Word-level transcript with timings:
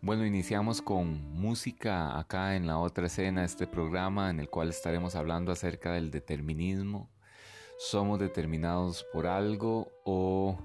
Bueno, 0.00 0.24
iniciamos 0.24 0.80
con 0.80 1.20
música 1.34 2.20
acá 2.20 2.54
en 2.54 2.68
la 2.68 2.78
otra 2.78 3.06
escena 3.06 3.44
este 3.44 3.66
programa 3.66 4.30
en 4.30 4.38
el 4.38 4.48
cual 4.48 4.68
estaremos 4.68 5.16
hablando 5.16 5.50
acerca 5.50 5.92
del 5.92 6.12
determinismo. 6.12 7.10
¿Somos 7.78 8.20
determinados 8.20 9.04
por 9.12 9.26
algo 9.26 9.90
o 10.04 10.56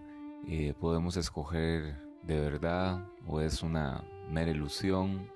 eh, 0.47 0.75
podemos 0.79 1.17
escoger 1.17 1.95
de 2.21 2.39
verdad 2.39 3.07
o 3.25 3.41
es 3.41 3.63
una 3.63 4.03
mera 4.29 4.51
ilusión? 4.51 5.27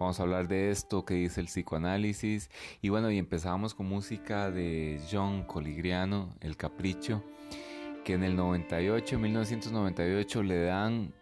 Vamos 0.00 0.18
a 0.18 0.22
hablar 0.22 0.48
de 0.48 0.70
esto 0.70 1.04
que 1.04 1.12
dice 1.12 1.42
el 1.42 1.46
psicoanálisis. 1.46 2.48
Y 2.80 2.88
bueno, 2.88 3.10
y 3.10 3.18
empezamos 3.18 3.74
con 3.74 3.86
música 3.86 4.50
de 4.50 4.98
John 5.12 5.44
Coligriano, 5.44 6.34
El 6.40 6.56
Capricho, 6.56 7.22
que 8.02 8.14
en 8.14 8.24
el 8.24 8.34
98, 8.34 9.18
1998, 9.18 10.42
le 10.42 10.62
dan 10.64 11.12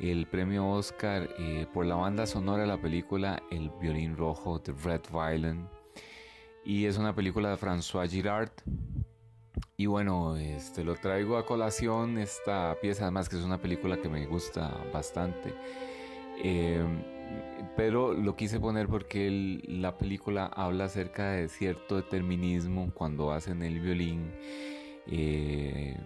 el 0.00 0.26
premio 0.26 0.68
Oscar 0.68 1.28
eh, 1.38 1.66
por 1.72 1.84
la 1.84 1.96
banda 1.96 2.26
sonora 2.26 2.62
de 2.62 2.68
la 2.68 2.80
película 2.80 3.42
El 3.50 3.70
violín 3.80 4.16
rojo 4.16 4.58
de 4.58 4.72
Red 4.72 5.02
Violin. 5.12 5.66
Y 6.64 6.84
es 6.84 6.98
una 6.98 7.14
película 7.14 7.50
de 7.50 7.56
François 7.56 8.08
Girard. 8.08 8.52
Y 9.76 9.86
bueno, 9.86 10.36
este, 10.36 10.84
lo 10.84 10.94
traigo 10.96 11.36
a 11.36 11.46
colación 11.46 12.18
esta 12.18 12.76
pieza, 12.80 13.04
además 13.04 13.28
que 13.28 13.36
es 13.36 13.42
una 13.42 13.58
película 13.58 14.00
que 14.00 14.08
me 14.08 14.26
gusta 14.26 14.76
bastante. 14.92 15.54
Eh, 16.42 16.84
pero 17.76 18.12
lo 18.12 18.36
quise 18.36 18.60
poner 18.60 18.88
porque 18.88 19.60
la 19.66 19.96
película 19.98 20.46
habla 20.46 20.84
acerca 20.84 21.30
de 21.30 21.48
cierto 21.48 21.96
determinismo 21.96 22.92
cuando 22.94 23.32
hacen 23.32 23.62
el 23.62 23.80
violín. 23.80 24.32
Eh, 25.06 25.96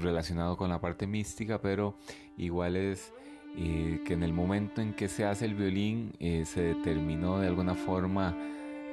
relacionado 0.00 0.56
con 0.56 0.70
la 0.70 0.80
parte 0.80 1.06
mística, 1.06 1.60
pero 1.60 1.96
igual 2.36 2.76
es 2.76 3.12
eh, 3.56 4.00
que 4.06 4.14
en 4.14 4.22
el 4.22 4.32
momento 4.32 4.80
en 4.80 4.94
que 4.94 5.08
se 5.08 5.24
hace 5.24 5.44
el 5.44 5.54
violín 5.54 6.14
eh, 6.20 6.44
se 6.46 6.62
determinó 6.62 7.38
de 7.38 7.48
alguna 7.48 7.74
forma 7.74 8.34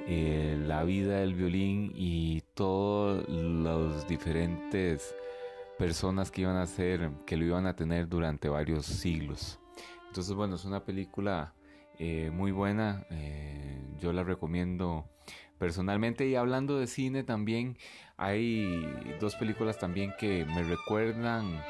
eh, 0.08 0.58
la 0.66 0.84
vida 0.84 1.20
del 1.20 1.34
violín 1.34 1.94
y 1.96 2.42
todos 2.56 3.28
los 3.30 4.08
diferentes 4.08 5.16
personas 5.78 6.30
que 6.32 6.42
iban 6.42 6.58
a 6.58 6.66
ser, 6.66 7.12
que 7.26 7.38
lo 7.38 7.46
iban 7.46 7.68
a 7.68 7.76
tener 7.76 8.10
durante 8.10 8.50
varios 8.50 8.86
siglos. 8.86 9.60
Entonces, 10.08 10.34
bueno, 10.34 10.56
es 10.56 10.66
una 10.66 10.84
película 10.84 11.54
muy 12.00 12.52
buena, 12.52 13.06
yo 14.00 14.14
la 14.14 14.24
recomiendo 14.24 15.06
personalmente. 15.58 16.28
Y 16.28 16.36
hablando 16.36 16.80
de 16.80 16.88
cine 16.88 17.24
también, 17.24 17.78
hay 18.18 18.86
dos 19.20 19.36
películas 19.36 19.78
también 19.78 20.14
que 20.20 20.46
me 20.46 20.64
recuerdan 20.64 21.62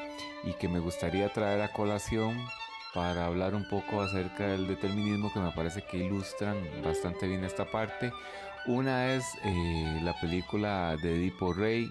y 0.44 0.52
que 0.54 0.68
me 0.68 0.78
gustaría 0.78 1.32
traer 1.32 1.60
a 1.60 1.72
colación 1.72 2.36
para 2.94 3.26
hablar 3.26 3.54
un 3.54 3.68
poco 3.68 4.02
acerca 4.02 4.48
del 4.48 4.66
determinismo 4.66 5.32
que 5.32 5.40
me 5.40 5.52
parece 5.52 5.82
que 5.82 5.98
ilustran 5.98 6.56
bastante 6.82 7.28
bien 7.28 7.44
esta 7.44 7.70
parte. 7.70 8.12
Una 8.66 9.14
es 9.14 9.24
eh, 9.44 10.00
la 10.02 10.18
película 10.20 10.96
de 11.02 11.16
Edipo 11.16 11.52
Rey 11.52 11.88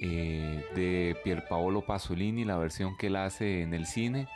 eh, 0.00 0.62
de 0.74 1.16
Pierpaolo 1.24 1.80
Pasolini, 1.80 2.44
la 2.44 2.58
versión 2.58 2.96
que 2.96 3.06
él 3.06 3.16
hace 3.16 3.62
en 3.62 3.74
el 3.74 3.86
cine. 3.86 4.28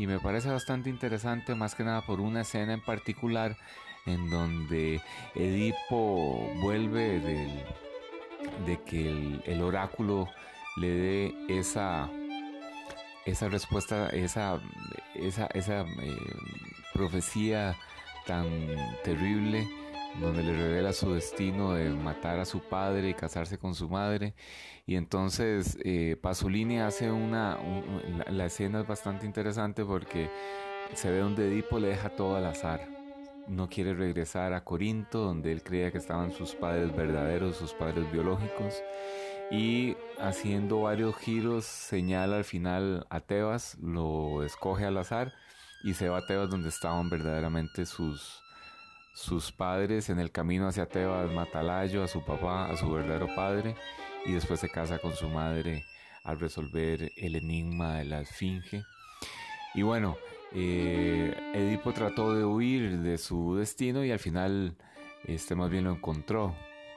Y 0.00 0.06
me 0.06 0.18
parece 0.18 0.48
bastante 0.48 0.88
interesante, 0.88 1.54
más 1.54 1.74
que 1.74 1.84
nada 1.84 2.00
por 2.06 2.22
una 2.22 2.40
escena 2.40 2.72
en 2.72 2.80
particular 2.80 3.58
en 4.06 4.30
donde 4.30 5.02
Edipo 5.34 6.50
vuelve 6.62 7.20
de 8.64 8.82
que 8.86 9.42
el, 9.44 9.60
oráculo 9.60 10.26
le 10.78 10.88
dé 10.88 11.34
esa, 11.50 12.08
esa 13.26 13.48
respuesta, 13.50 14.08
esa, 14.08 14.58
esa, 15.16 15.48
esa 15.52 15.82
eh, 15.82 16.16
profecía 16.94 17.76
tan 18.26 18.48
terrible 19.04 19.68
donde 20.18 20.42
le 20.42 20.56
revela 20.56 20.92
su 20.92 21.12
destino 21.12 21.74
de 21.74 21.90
matar 21.90 22.40
a 22.40 22.44
su 22.44 22.60
padre 22.60 23.10
y 23.10 23.14
casarse 23.14 23.58
con 23.58 23.74
su 23.74 23.88
madre. 23.88 24.34
Y 24.86 24.96
entonces 24.96 25.78
eh, 25.84 26.16
Pasolini 26.20 26.80
hace 26.80 27.10
una... 27.10 27.58
la, 28.28 28.46
escena 28.46 28.80
es 28.80 28.86
bastante 28.86 29.26
interesante 29.26 29.84
porque 29.84 30.30
se 30.94 31.10
ve 31.10 31.18
donde 31.18 31.46
Edipo 31.48 31.78
le 31.78 31.88
deja 31.88 32.10
todo 32.10 32.36
al 32.36 32.46
azar 32.46 33.00
no 33.50 33.68
quiere 33.68 33.94
regresar 33.94 34.52
a 34.52 34.64
Corinto, 34.64 35.24
donde 35.24 35.50
él 35.52 35.62
creía 35.62 35.90
que 35.90 35.98
estaban 35.98 36.32
sus 36.32 36.54
padres 36.54 36.94
verdaderos, 36.94 37.56
sus 37.56 37.72
padres 37.74 38.10
biológicos. 38.12 38.82
Y 39.50 39.96
haciendo 40.20 40.82
varios 40.82 41.16
giros, 41.16 41.64
señala 41.64 42.36
al 42.36 42.44
final 42.44 43.06
a 43.10 43.20
Tebas, 43.20 43.76
lo 43.82 44.44
escoge 44.44 44.84
al 44.84 44.96
azar 44.98 45.34
y 45.82 45.94
se 45.94 46.08
va 46.08 46.18
a 46.18 46.26
Tebas 46.26 46.48
donde 46.48 46.68
estaban 46.68 47.10
verdaderamente 47.10 47.84
sus, 47.84 48.40
sus 49.12 49.52
padres. 49.52 50.10
En 50.10 50.18
el 50.18 50.30
camino 50.30 50.68
hacia 50.68 50.86
Tebas 50.86 51.30
mata 51.32 51.60
a 51.60 52.08
su 52.08 52.24
papá, 52.24 52.70
a 52.70 52.76
su 52.76 52.90
verdadero 52.90 53.28
padre, 53.34 53.74
y 54.26 54.32
después 54.32 54.60
se 54.60 54.68
casa 54.68 54.98
con 54.98 55.14
su 55.14 55.28
madre 55.28 55.84
al 56.24 56.38
resolver 56.38 57.10
el 57.16 57.36
enigma 57.36 57.98
de 57.98 58.04
la 58.04 58.20
esfinge. 58.20 58.84
Y 59.74 59.82
bueno, 59.82 60.16
eh, 60.52 61.34
Edipo 61.54 61.92
trató 61.92 62.34
de 62.34 62.44
huir 62.44 62.98
de 62.98 63.18
su 63.18 63.56
destino 63.56 64.04
y 64.04 64.10
al 64.10 64.18
final 64.18 64.76
este 65.24 65.54
más 65.54 65.70
bien 65.70 65.84
lo 65.84 65.92
encontró. 65.92 66.54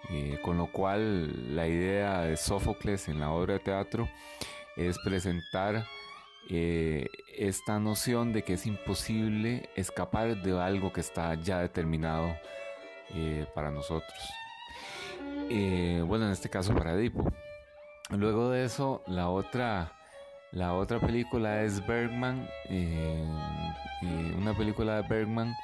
Eh, 0.10 0.38
con 0.44 0.58
lo 0.58 0.70
cual 0.70 1.56
la 1.56 1.66
idea 1.66 2.24
de 2.24 2.36
Sófocles 2.36 3.08
en 3.08 3.22
la 3.22 3.32
obra 3.32 3.54
de 3.54 3.60
teatro 3.62 4.10
es 4.76 5.00
presentar 5.00 5.86
eh, 6.50 7.08
esta 7.38 7.80
noción 7.80 8.34
de 8.34 8.44
que 8.44 8.54
es 8.54 8.66
imposible 8.66 9.70
escapar 9.76 10.42
de 10.42 10.60
algo 10.60 10.92
que 10.94 11.02
está 11.02 11.34
ya 11.36 11.60
determinado 11.60 12.36
para 13.54 13.70
nosotros. 13.70 14.18
bueno, 15.50 16.26
en 16.26 16.32
este 16.32 16.50
caso 16.50 16.74
para 16.74 16.94
Edipo. 16.94 17.32
Luego 18.10 18.50
de 18.50 18.66
eso, 18.66 19.04
la 19.06 19.30
otra 19.30 19.94
la 20.54 20.76
otra 20.76 21.00
película 21.00 21.64
es 21.64 21.84
Bergman, 21.88 22.48
eh, 22.70 23.26
una 24.38 24.56
película 24.56 25.02
de 25.02 25.08
Bergman 25.08 25.56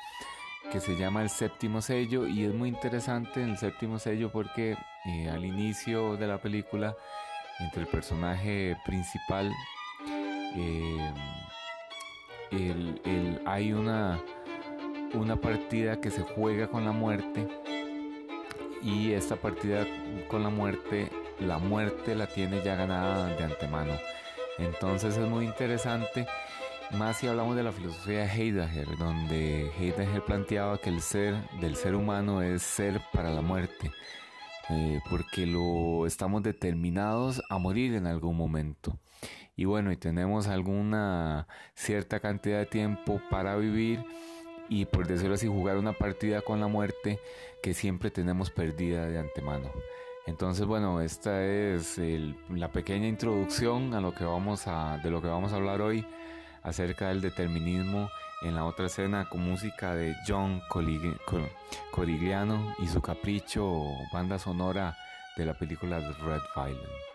que 0.72 0.80
se 0.80 0.98
llama 0.98 1.22
El 1.22 1.30
séptimo 1.30 1.80
sello 1.80 2.26
y 2.26 2.46
es 2.46 2.54
muy 2.56 2.70
interesante 2.70 3.44
el 3.44 3.56
séptimo 3.60 4.00
sello 4.00 4.32
porque 4.32 4.76
eh, 5.06 5.30
al 5.30 5.46
inicio 5.46 6.18
de 6.18 6.26
la 6.26 6.40
película 6.40 6.96
entre 7.60 7.82
el 7.82 7.88
personaje 7.88 8.78
principal 8.84 9.54
eh, 10.56 11.14
hay 13.46 13.74
una, 13.74 14.20
una 15.14 15.36
partida 15.36 16.00
que 16.00 16.12
se 16.12 16.22
juega 16.22 16.68
con 16.68 16.86
la 16.86 16.92
muerte 16.92 17.48
y 18.82 19.12
esta 19.12 19.36
partida 19.36 19.86
con 20.28 20.44
la 20.44 20.50
muerte 20.50 21.10
la 21.40 21.58
muerte 21.58 22.16
la 22.16 22.28
tiene 22.28 22.64
ya 22.64 22.76
ganada 22.76 23.28
de 23.28 23.44
antemano 23.44 23.94
entonces 24.60 25.16
es 25.16 25.28
muy 25.28 25.46
interesante, 25.46 26.28
más 26.92 27.18
si 27.18 27.28
hablamos 27.28 27.56
de 27.56 27.64
la 27.64 27.72
filosofía 27.72 28.20
de 28.20 28.26
Heidegger, 28.26 28.98
donde 28.98 29.72
Heidegger 29.80 30.24
planteaba 30.26 30.78
que 30.78 30.90
el 30.90 31.02
ser 31.02 31.36
del 31.62 31.78
ser 31.78 31.96
humano 31.96 32.42
es 32.42 32.62
ser 32.62 33.00
para 33.14 33.32
la 33.32 33.42
muerte, 33.42 33.92
eh, 34.70 35.00
porque 35.10 35.46
lo 35.46 36.06
estamos 36.06 36.44
determinados 36.44 37.42
a 37.50 37.58
morir 37.58 37.94
en 37.94 38.06
algún 38.06 38.36
momento. 38.36 39.00
Y 39.56 39.66
bueno, 39.66 39.92
y 39.92 39.98
tenemos 39.98 40.48
alguna 40.48 41.48
cierta 41.76 42.20
cantidad 42.20 42.60
de 42.60 42.66
tiempo 42.66 43.22
para 43.30 43.56
vivir 43.58 44.04
y 44.70 44.86
por 44.86 45.08
decirlo 45.08 45.36
así 45.36 45.48
jugar 45.48 45.78
una 45.78 45.94
partida 45.94 46.42
con 46.42 46.60
la 46.60 46.68
muerte 46.68 47.20
que 47.62 47.74
siempre 47.74 48.12
tenemos 48.12 48.52
perdida 48.52 49.08
de 49.08 49.20
antemano. 49.20 49.72
Entonces, 50.28 50.66
bueno, 50.66 51.02
esta 51.02 51.44
es 51.44 52.00
la 52.50 52.72
pequeña 52.72 53.08
introducción 53.08 53.94
a 53.96 54.02
lo 54.02 54.14
que 54.14 54.24
vamos 54.24 54.68
a, 54.68 55.00
de 55.04 55.10
lo 55.10 55.22
que 55.22 55.28
vamos 55.28 55.52
a 55.52 55.56
hablar 55.56 55.82
hoy 55.82 56.06
acerca 56.62 57.10
del 57.10 57.20
determinismo 57.20 58.10
en 58.44 58.56
la 58.56 58.66
otra 58.66 58.86
escena 58.86 59.28
con 59.28 59.42
música 59.42 59.96
de 59.96 60.16
John 60.28 60.62
Corigliano 61.92 62.76
y 62.80 62.88
su 62.88 63.02
capricho 63.02 63.84
banda 64.14 64.40
sonora 64.40 64.96
de 65.36 65.46
la 65.46 65.56
película 65.56 66.00
Red 66.00 66.42
Violent. 66.56 67.09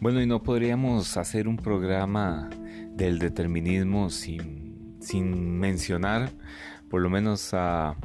Bueno, 0.00 0.22
y 0.22 0.26
no 0.26 0.42
podríamos 0.42 1.16
hacer 1.16 1.46
un 1.46 1.56
programa 1.56 2.48
del 2.94 3.18
determinismo 3.18 4.10
sin, 4.10 5.58
mencionar 5.58 6.30
por 6.88 7.02
lo 7.02 7.10
menos 7.10 7.50
a, 7.52 7.96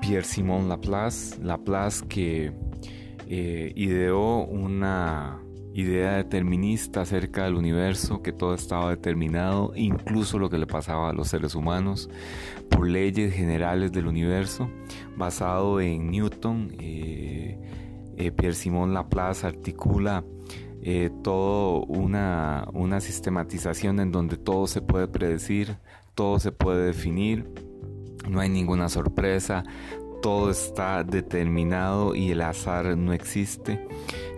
Pierre-Simon 0.00 0.68
Laplace, 0.68 1.42
Laplace 1.42 2.06
que 2.08 2.52
eh, 3.28 3.72
ideó 3.76 4.44
una, 4.44 5.40
idea 5.72 6.16
determinista 6.16 7.02
acerca 7.02 7.44
del 7.44 7.54
universo, 7.54 8.22
que 8.22 8.32
todo 8.32 8.54
estaba 8.54 8.90
determinado, 8.90 9.72
incluso 9.76 10.38
lo 10.38 10.50
que 10.50 10.58
le 10.58 10.66
pasaba 10.66 11.10
a 11.10 11.12
los 11.12 11.28
seres 11.28 11.54
humanos, 11.54 12.10
por 12.68 12.88
leyes 12.88 13.32
generales 13.34 13.92
del 13.92 14.06
universo, 14.06 14.68
basado 15.16 15.80
en 15.80 16.10
Newton. 16.10 16.74
Eh, 16.78 17.58
eh, 18.16 18.32
Pierre 18.32 18.54
Simón 18.54 18.92
Laplace 18.92 19.46
articula 19.46 20.24
eh, 20.82 21.10
todo 21.22 21.84
una, 21.84 22.66
una 22.72 23.00
sistematización 23.00 24.00
en 24.00 24.12
donde 24.12 24.36
todo 24.36 24.66
se 24.66 24.80
puede 24.80 25.08
predecir, 25.08 25.76
todo 26.14 26.38
se 26.38 26.52
puede 26.52 26.86
definir, 26.86 27.52
no 28.28 28.40
hay 28.40 28.48
ninguna 28.48 28.88
sorpresa, 28.88 29.64
todo 30.22 30.50
está 30.50 31.04
determinado 31.04 32.14
y 32.14 32.30
el 32.30 32.42
azar 32.42 32.96
no 32.96 33.12
existe, 33.12 33.86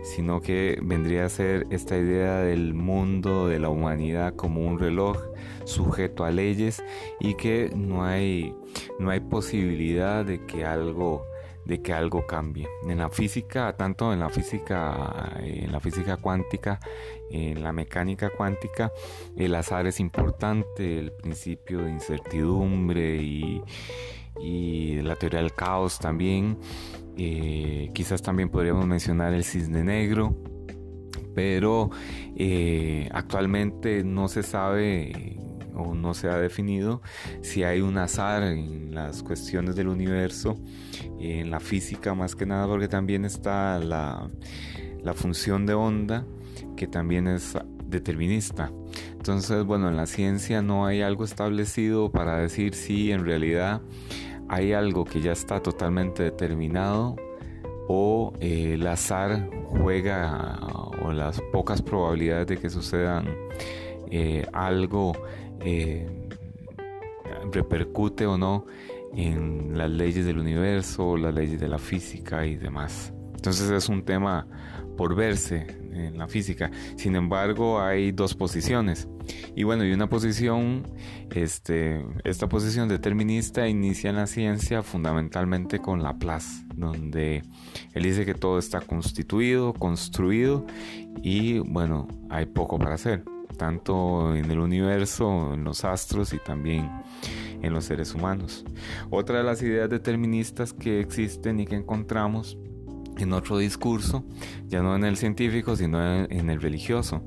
sino 0.02 0.40
que 0.40 0.78
vendría 0.82 1.26
a 1.26 1.28
ser 1.28 1.66
esta 1.70 1.96
idea 1.96 2.38
del 2.38 2.74
mundo, 2.74 3.48
de 3.48 3.58
la 3.58 3.68
humanidad 3.68 4.34
como 4.34 4.66
un 4.66 4.78
reloj 4.78 5.18
sujeto 5.64 6.24
a 6.24 6.30
leyes 6.30 6.82
y 7.20 7.34
que 7.34 7.72
no 7.74 8.04
hay, 8.04 8.54
no 8.98 9.10
hay 9.10 9.20
posibilidad 9.20 10.24
de 10.24 10.44
que 10.44 10.64
algo 10.64 11.24
de 11.72 11.80
que 11.80 11.94
algo 11.94 12.26
cambie. 12.26 12.68
En 12.86 12.98
la 12.98 13.08
física, 13.08 13.74
tanto 13.78 14.12
en 14.12 14.20
la 14.20 14.28
física, 14.28 15.38
en 15.40 15.72
la 15.72 15.80
física 15.80 16.18
cuántica, 16.18 16.78
en 17.30 17.62
la 17.62 17.72
mecánica 17.72 18.28
cuántica, 18.28 18.92
el 19.36 19.54
azar 19.54 19.86
es 19.86 19.98
importante, 19.98 20.98
el 20.98 21.12
principio 21.12 21.80
de 21.80 21.90
incertidumbre 21.90 23.16
y, 23.22 23.62
la 25.02 25.16
teoría 25.16 25.40
del 25.40 25.52
caos 25.52 25.98
también. 25.98 26.58
Eh, 27.16 27.90
quizás 27.94 28.20
también 28.22 28.50
podríamos 28.50 28.86
mencionar 28.86 29.32
el 29.32 29.44
cisne 29.44 29.82
negro, 29.82 30.36
pero 31.34 31.90
eh, 32.36 33.08
actualmente 33.12 34.04
no 34.04 34.28
se 34.28 34.42
sabe 34.42 35.38
o 35.74 35.94
no 35.94 36.14
se 36.14 36.28
ha 36.28 36.36
definido 36.36 37.02
si 37.42 37.64
hay 37.64 37.80
un 37.80 37.98
azar 37.98 38.42
en 38.42 38.94
las 38.94 39.22
cuestiones 39.22 39.76
del 39.76 39.88
universo, 39.88 40.58
en 41.22 41.50
la 41.50 41.60
física 41.60 42.14
más 42.14 42.34
que 42.34 42.46
nada, 42.46 42.66
porque 42.66 42.88
también 42.88 43.24
está 43.24 43.78
la, 43.78 44.28
función 45.14 45.66
de 45.66 45.74
onda, 45.74 46.24
que 46.76 46.86
también 46.86 47.28
es 47.28 47.56
determinista. 47.86 48.72
Entonces, 49.12 49.64
bueno, 49.64 49.88
en 49.88 49.96
la 49.96 50.06
ciencia 50.06 50.62
no 50.62 50.86
hay 50.86 51.02
algo 51.02 51.24
establecido 51.24 52.10
para 52.10 52.38
decir 52.38 52.74
si 52.74 53.12
en 53.12 53.24
realidad 53.24 53.82
hay 54.48 54.72
algo 54.72 55.04
que 55.04 55.20
ya 55.20 55.32
está 55.32 55.60
totalmente 55.60 56.22
determinado 56.22 57.16
o 57.88 58.32
eh, 58.40 58.74
el 58.74 58.86
azar 58.86 59.48
juega 59.66 60.58
o 61.02 61.12
las 61.12 61.40
pocas 61.52 61.82
probabilidades 61.82 62.46
de 62.46 62.58
que 62.58 62.70
sucedan 62.70 63.28
eh, 64.10 64.46
algo 64.52 65.12
eh, 65.60 66.06
repercute 67.50 68.26
o 68.26 68.36
no 68.36 68.66
en 69.14 69.76
las 69.76 69.90
leyes 69.90 70.24
del 70.24 70.38
universo, 70.38 71.16
las 71.16 71.34
leyes 71.34 71.60
de 71.60 71.68
la 71.68 71.78
física 71.78 72.46
y 72.46 72.56
demás. 72.56 73.12
Entonces 73.34 73.70
es 73.70 73.88
un 73.88 74.04
tema 74.04 74.46
por 74.96 75.14
verse 75.14 75.66
en 75.92 76.16
la 76.18 76.28
física. 76.28 76.70
Sin 76.96 77.16
embargo, 77.16 77.80
hay 77.80 78.12
dos 78.12 78.34
posiciones. 78.34 79.08
Y 79.54 79.64
bueno, 79.64 79.84
y 79.84 79.92
una 79.92 80.08
posición, 80.08 80.84
este, 81.34 82.04
esta 82.24 82.48
posición 82.48 82.88
determinista 82.88 83.68
inicia 83.68 84.10
en 84.10 84.16
la 84.16 84.26
ciencia 84.26 84.82
fundamentalmente 84.82 85.80
con 85.80 86.02
Laplace, 86.02 86.64
donde 86.74 87.42
él 87.94 88.02
dice 88.02 88.24
que 88.24 88.34
todo 88.34 88.58
está 88.58 88.80
constituido, 88.80 89.72
construido 89.74 90.66
y 91.22 91.58
bueno, 91.58 92.08
hay 92.30 92.46
poco 92.46 92.78
para 92.78 92.94
hacer 92.94 93.24
tanto 93.56 94.34
en 94.34 94.50
el 94.50 94.58
universo, 94.58 95.54
en 95.54 95.64
los 95.64 95.84
astros 95.84 96.32
y 96.32 96.38
también 96.38 96.90
en 97.62 97.72
los 97.72 97.84
seres 97.84 98.14
humanos. 98.14 98.64
Otra 99.10 99.38
de 99.38 99.44
las 99.44 99.62
ideas 99.62 99.88
deterministas 99.88 100.72
que 100.72 101.00
existen 101.00 101.60
y 101.60 101.66
que 101.66 101.76
encontramos 101.76 102.58
en 103.18 103.32
otro 103.32 103.58
discurso, 103.58 104.24
ya 104.68 104.82
no 104.82 104.96
en 104.96 105.04
el 105.04 105.16
científico, 105.16 105.76
sino 105.76 106.24
en 106.24 106.50
el 106.50 106.60
religioso. 106.60 107.24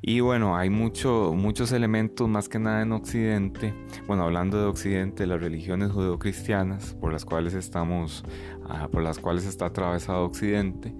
Y 0.00 0.20
bueno, 0.20 0.56
hay 0.56 0.70
mucho, 0.70 1.34
muchos 1.36 1.72
elementos 1.72 2.28
más 2.28 2.48
que 2.48 2.58
nada 2.58 2.82
en 2.82 2.92
Occidente, 2.92 3.74
bueno, 4.06 4.24
hablando 4.24 4.58
de 4.58 4.66
Occidente, 4.66 5.26
las 5.26 5.40
religiones 5.40 5.90
judeocristianas 5.90 6.94
por 6.94 7.12
las 7.12 7.24
cuales 7.24 7.54
estamos, 7.54 8.24
ah, 8.68 8.88
por 8.88 9.02
las 9.02 9.18
cuales 9.18 9.46
está 9.46 9.66
atravesado 9.66 10.24
Occidente, 10.24 10.94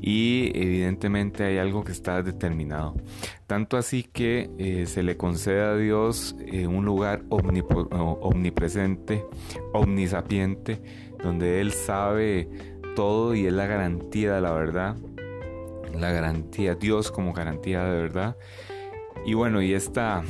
y 0.00 0.52
evidentemente 0.54 1.44
hay 1.44 1.58
algo 1.58 1.84
que 1.84 1.92
está 1.92 2.22
determinado. 2.22 2.94
Tanto 3.46 3.76
así 3.76 4.02
que 4.02 4.50
eh, 4.58 4.86
se 4.86 5.02
le 5.02 5.16
concede 5.16 5.60
a 5.60 5.76
Dios 5.76 6.36
eh, 6.46 6.66
un 6.66 6.84
lugar 6.84 7.22
omnipresente, 7.30 9.24
omnisapiente, 9.72 10.80
donde 11.22 11.60
Él 11.60 11.72
sabe 11.72 12.48
todo 12.94 13.34
y 13.34 13.46
es 13.46 13.52
la 13.52 13.66
garantía 13.66 14.34
de 14.34 14.40
la 14.40 14.52
verdad, 14.52 14.96
la 15.94 16.12
garantía, 16.12 16.74
Dios 16.74 17.10
como 17.10 17.32
garantía 17.32 17.84
de 17.84 18.02
verdad. 18.02 18.36
Y 19.24 19.34
bueno, 19.34 19.60
y 19.60 19.74
esta, 19.74 20.22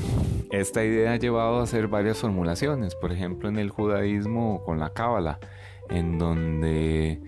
esta 0.51 0.85
idea 0.85 1.13
ha 1.13 1.17
llevado 1.17 1.61
a 1.61 1.63
hacer 1.65 1.89
varias 1.89 2.19
formulaciones, 2.19 2.95
por 2.95 3.13
ejemplo 3.13 3.49
en 3.49 3.59
el 3.59 3.71
judaísmo 3.71 4.63
con 4.65 4.79
la 4.79 4.91
cábala, 4.93 5.39
en 5.91 6.19
donde 6.19 7.21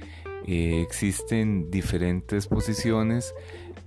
eh, 0.47 0.81
existen 0.83 1.71
diferentes 1.71 2.47
posiciones 2.47 3.35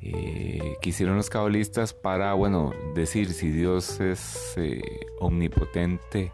eh, 0.01 0.75
que 0.81 0.89
hicieron 0.89 1.15
los 1.15 1.29
cabalistas 1.29 1.93
para, 1.93 2.33
bueno, 2.33 2.73
decir 2.95 3.29
si 3.31 3.49
Dios 3.49 3.99
es 3.99 4.53
eh, 4.57 4.81
omnipotente 5.19 6.31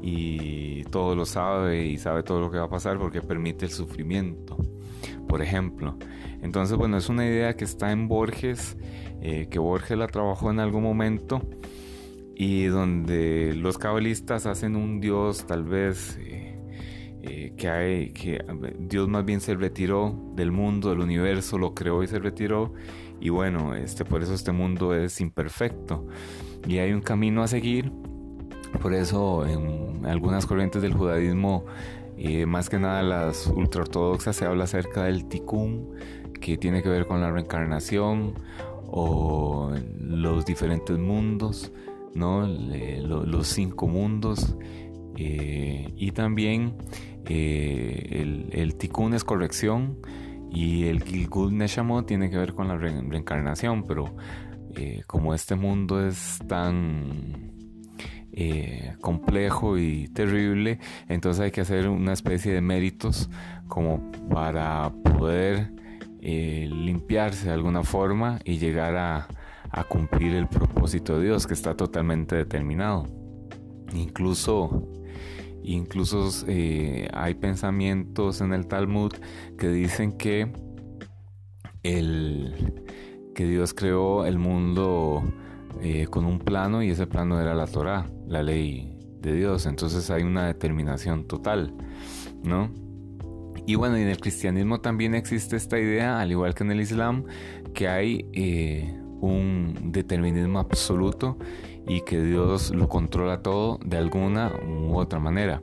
y 0.00 0.84
todo 0.84 1.14
lo 1.14 1.26
sabe 1.26 1.86
y 1.86 1.98
sabe 1.98 2.22
todo 2.22 2.40
lo 2.40 2.50
que 2.50 2.58
va 2.58 2.64
a 2.64 2.70
pasar 2.70 2.98
porque 2.98 3.20
permite 3.20 3.66
el 3.66 3.70
sufrimiento, 3.70 4.56
por 5.28 5.42
ejemplo. 5.42 5.96
Entonces, 6.42 6.76
bueno, 6.76 6.96
es 6.96 7.08
una 7.08 7.26
idea 7.26 7.56
que 7.56 7.64
está 7.64 7.92
en 7.92 8.08
Borges, 8.08 8.76
que 9.20 9.58
Borges 9.60 9.96
la 9.96 10.08
trabajó 10.08 10.50
en 10.50 10.58
algún 10.58 10.82
momento 10.82 11.40
y 12.34 12.64
donde 12.64 13.54
los 13.54 13.78
cabalistas 13.78 14.46
hacen 14.46 14.74
un 14.74 15.00
Dios 15.00 15.46
tal 15.46 15.62
vez 15.62 16.18
eh, 17.24 17.54
que, 17.56 17.68
hay, 17.68 18.10
que 18.12 18.44
Dios 18.80 19.08
más 19.08 19.24
bien 19.24 19.40
se 19.40 19.54
retiró 19.54 20.12
del 20.34 20.50
mundo, 20.50 20.90
del 20.90 21.00
universo, 21.00 21.56
lo 21.56 21.72
creó 21.74 22.02
y 22.02 22.08
se 22.08 22.18
retiró. 22.18 22.74
Y 23.20 23.28
bueno, 23.28 23.76
este, 23.76 24.04
por 24.04 24.22
eso 24.22 24.34
este 24.34 24.50
mundo 24.50 24.94
es 24.94 25.20
imperfecto. 25.20 26.06
Y 26.66 26.78
hay 26.78 26.92
un 26.92 27.00
camino 27.00 27.42
a 27.42 27.48
seguir. 27.48 27.92
Por 28.80 28.94
eso 28.94 29.46
en 29.46 30.04
algunas 30.06 30.46
corrientes 30.46 30.82
del 30.82 30.94
judaísmo, 30.94 31.64
eh, 32.16 32.46
más 32.46 32.68
que 32.68 32.78
nada 32.78 33.02
las 33.02 33.46
ultraortodoxas, 33.46 34.34
se 34.34 34.44
habla 34.44 34.64
acerca 34.64 35.04
del 35.04 35.26
tikkun, 35.26 35.90
que 36.40 36.58
tiene 36.58 36.82
que 36.82 36.88
ver 36.88 37.06
con 37.06 37.20
la 37.20 37.30
reencarnación 37.30 38.34
o 38.90 39.72
los 40.00 40.44
diferentes 40.44 40.98
mundos, 40.98 41.72
¿no? 42.14 42.46
los 42.46 43.46
cinco 43.46 43.86
mundos. 43.86 44.56
Eh, 45.16 45.92
y 45.96 46.10
también 46.12 46.74
eh, 47.26 48.08
el, 48.10 48.48
el 48.52 49.14
es 49.14 49.24
corrección 49.24 49.98
y 50.50 50.84
el 50.84 51.02
Gilgul 51.02 51.56
Neshamot 51.56 52.06
tiene 52.06 52.30
que 52.30 52.36
ver 52.36 52.54
con 52.54 52.68
la 52.68 52.76
reencarnación, 52.76 53.84
pero 53.84 54.14
eh, 54.76 55.02
como 55.06 55.34
este 55.34 55.54
mundo 55.54 56.06
es 56.06 56.40
tan 56.48 57.52
eh, 58.32 58.94
complejo 59.00 59.78
y 59.78 60.08
terrible, 60.08 60.78
entonces 61.08 61.42
hay 61.42 61.50
que 61.50 61.62
hacer 61.62 61.88
una 61.88 62.12
especie 62.12 62.52
de 62.52 62.60
méritos 62.60 63.30
como 63.68 64.10
para 64.30 64.92
poder 65.02 65.72
limpiarse 66.20 67.48
de 67.48 67.52
alguna 67.52 67.82
forma 67.82 68.38
y 68.44 68.58
llegar 68.58 68.96
a, 68.96 69.26
a 69.70 69.84
cumplir 69.84 70.34
el 70.34 70.46
propósito 70.46 71.18
de 71.18 71.24
Dios 71.24 71.46
que 71.46 71.54
está 71.54 71.76
totalmente 71.76 72.36
determinado. 72.36 73.08
Incluso 73.92 74.88
Incluso 75.62 76.28
eh, 76.48 77.08
hay 77.12 77.34
pensamientos 77.34 78.40
en 78.40 78.52
el 78.52 78.66
Talmud 78.66 79.12
que 79.58 79.68
dicen 79.68 80.12
que, 80.12 80.52
el, 81.82 82.82
que 83.34 83.46
Dios 83.46 83.74
creó 83.74 84.26
el 84.26 84.38
mundo 84.38 85.22
eh, 85.80 86.06
con 86.06 86.24
un 86.24 86.38
plano 86.38 86.82
y 86.82 86.90
ese 86.90 87.06
plano 87.06 87.40
era 87.40 87.54
la 87.54 87.66
Torah, 87.66 88.10
la 88.26 88.42
ley 88.42 88.98
de 89.20 89.34
Dios. 89.34 89.66
Entonces 89.66 90.10
hay 90.10 90.22
una 90.22 90.46
determinación 90.46 91.26
total, 91.26 91.74
¿no? 92.42 92.70
Y 93.64 93.76
bueno, 93.76 93.96
en 93.96 94.08
el 94.08 94.18
cristianismo 94.18 94.80
también 94.80 95.14
existe 95.14 95.56
esta 95.56 95.78
idea, 95.78 96.20
al 96.20 96.32
igual 96.32 96.54
que 96.54 96.64
en 96.64 96.72
el 96.72 96.80
Islam, 96.80 97.24
que 97.74 97.86
hay 97.86 98.26
eh, 98.32 98.98
un 99.20 99.92
determinismo 99.92 100.58
absoluto 100.58 101.38
y 101.86 102.02
que 102.02 102.22
Dios 102.22 102.70
lo 102.70 102.88
controla 102.88 103.42
todo 103.42 103.78
de 103.84 103.96
alguna 103.96 104.52
u 104.66 104.96
otra 104.96 105.18
manera. 105.18 105.60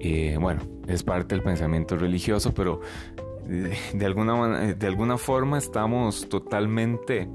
Eh, 0.00 0.36
bueno, 0.40 0.62
es 0.86 1.02
parte 1.02 1.34
del 1.34 1.42
pensamiento 1.42 1.96
religioso, 1.96 2.52
pero 2.54 2.80
de 3.46 4.06
alguna, 4.06 4.74
de 4.74 4.86
alguna 4.86 5.18
forma 5.18 5.58
estamos 5.58 6.28
totalmente 6.28 7.28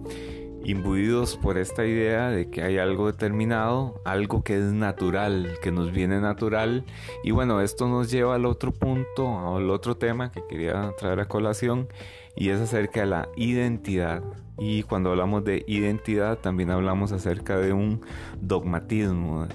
imbuidos 0.63 1.38
por 1.38 1.57
esta 1.57 1.85
idea 1.85 2.29
de 2.29 2.50
que 2.50 2.61
hay 2.61 2.77
algo 2.77 3.07
determinado, 3.07 4.00
algo 4.05 4.43
que 4.43 4.57
es 4.57 4.65
natural, 4.65 5.57
que 5.61 5.71
nos 5.71 5.91
viene 5.91 6.19
natural. 6.19 6.85
Y 7.23 7.31
bueno, 7.31 7.61
esto 7.61 7.88
nos 7.88 8.11
lleva 8.11 8.35
al 8.35 8.45
otro 8.45 8.71
punto, 8.71 9.55
al 9.55 9.69
otro 9.69 9.97
tema 9.97 10.31
que 10.31 10.45
quería 10.47 10.93
traer 10.97 11.19
a 11.19 11.27
colación, 11.27 11.88
y 12.35 12.50
es 12.50 12.59
acerca 12.59 13.01
de 13.01 13.07
la 13.07 13.29
identidad. 13.35 14.23
Y 14.57 14.83
cuando 14.83 15.11
hablamos 15.11 15.43
de 15.43 15.63
identidad, 15.67 16.38
también 16.38 16.69
hablamos 16.69 17.11
acerca 17.11 17.57
de 17.57 17.73
un 17.73 18.01
dogmatismo, 18.39 19.47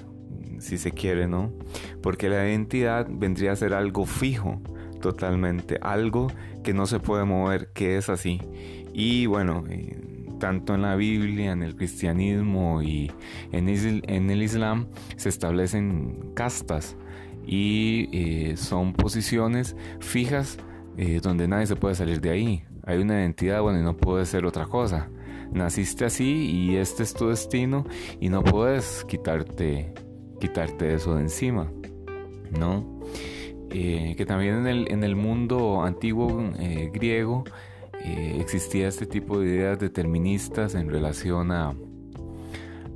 si 0.59 0.77
se 0.77 0.91
quiere, 0.91 1.27
¿no? 1.27 1.53
Porque 2.01 2.29
la 2.29 2.47
identidad 2.47 3.07
vendría 3.09 3.53
a 3.53 3.55
ser 3.55 3.73
algo 3.73 4.05
fijo, 4.05 4.61
totalmente, 5.01 5.77
algo 5.81 6.27
que 6.63 6.73
no 6.73 6.85
se 6.87 6.99
puede 6.99 7.23
mover, 7.23 7.69
que 7.73 7.97
es 7.97 8.09
así. 8.09 8.41
Y 8.93 9.27
bueno, 9.27 9.63
tanto 10.39 10.75
en 10.75 10.81
la 10.81 10.95
Biblia, 10.95 11.51
en 11.51 11.63
el 11.63 11.75
cristianismo 11.75 12.81
y 12.81 13.11
en, 13.51 13.69
el 13.69 14.43
Islam 14.43 14.87
se 15.15 15.29
establecen 15.29 16.31
castas 16.33 16.95
y 17.45 18.09
eh, 18.11 18.57
son 18.57 18.93
posiciones 18.93 19.75
fijas 19.99 20.57
eh, 20.97 21.19
donde 21.21 21.47
nadie 21.47 21.67
se 21.67 21.75
puede 21.75 21.95
salir 21.95 22.21
de 22.21 22.29
ahí. 22.29 22.63
Hay 22.83 22.97
una 22.99 23.19
identidad, 23.21 23.61
bueno, 23.61 23.79
y 23.79 23.83
no 23.83 23.95
puede 23.95 24.25
ser 24.25 24.45
otra 24.45 24.65
cosa. 24.65 25.09
Naciste 25.51 26.05
así 26.05 26.49
y 26.49 26.75
este 26.75 27.03
es 27.03 27.13
tu 27.13 27.29
destino 27.29 27.85
y 28.19 28.29
no 28.29 28.43
puedes 28.43 29.05
quitarte, 29.07 29.93
quitarte 30.39 30.93
eso 30.93 31.15
de 31.15 31.21
encima, 31.21 31.71
¿no? 32.57 32.99
Eh, 33.69 34.15
que 34.17 34.25
también 34.25 34.55
en 34.55 34.67
el, 34.67 34.91
en 34.91 35.03
el 35.03 35.15
mundo 35.15 35.83
antiguo 35.83 36.51
griego 36.93 37.43
eh, 38.03 38.37
existía 38.39 38.87
este 38.87 39.05
tipo 39.05 39.39
de 39.39 39.47
ideas 39.47 39.79
deterministas 39.79 40.75
en 40.75 40.89
relación 40.89 41.51
a, 41.51 41.73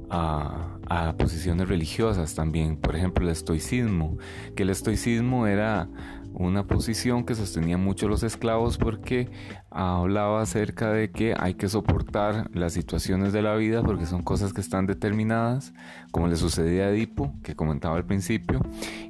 a, 0.09 1.15
posiciones 1.17 1.67
religiosas 1.67 2.35
también. 2.35 2.77
Por 2.77 2.95
ejemplo, 2.95 3.25
el 3.25 3.31
estoicismo, 3.31 4.17
que 4.55 4.63
el 4.63 4.69
estoicismo 4.69 5.47
era 5.47 5.89
una 6.33 6.65
posición 6.65 7.25
que 7.25 7.35
sostenían 7.35 7.83
mucho 7.83 8.07
los 8.07 8.23
esclavos 8.23 8.77
porque 8.77 9.29
hablaba 9.69 10.41
acerca 10.41 10.91
de 10.91 11.11
que 11.11 11.33
hay 11.37 11.55
que 11.55 11.69
soportar 11.69 12.49
las 12.53 12.73
situaciones 12.73 13.33
de 13.33 13.41
la 13.41 13.55
vida 13.55 13.83
porque 13.83 14.05
son 14.05 14.23
cosas 14.23 14.53
que 14.53 14.61
están 14.61 14.85
determinadas, 14.85 15.73
como 16.11 16.27
le 16.27 16.35
sucedía 16.35 16.85
a 16.85 16.89
Edipo, 16.89 17.33
que 17.43 17.55
comentaba 17.55 17.95
al 17.95 18.05
principio, 18.05 18.61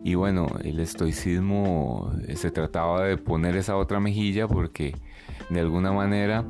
y 0.04 0.16
bueno, 0.16 0.48
el 0.64 0.80
estoicismo 0.80 2.12
eh, 2.28 2.36
se 2.36 2.52
trataba 2.52 3.04
de 3.04 3.18
poner 3.18 3.56
esa 3.56 3.78
otra 3.78 4.00
mejilla 4.00 4.48
porque 4.48 4.96
de 5.50 5.60
alguna 5.60 5.92
manera 5.92 6.44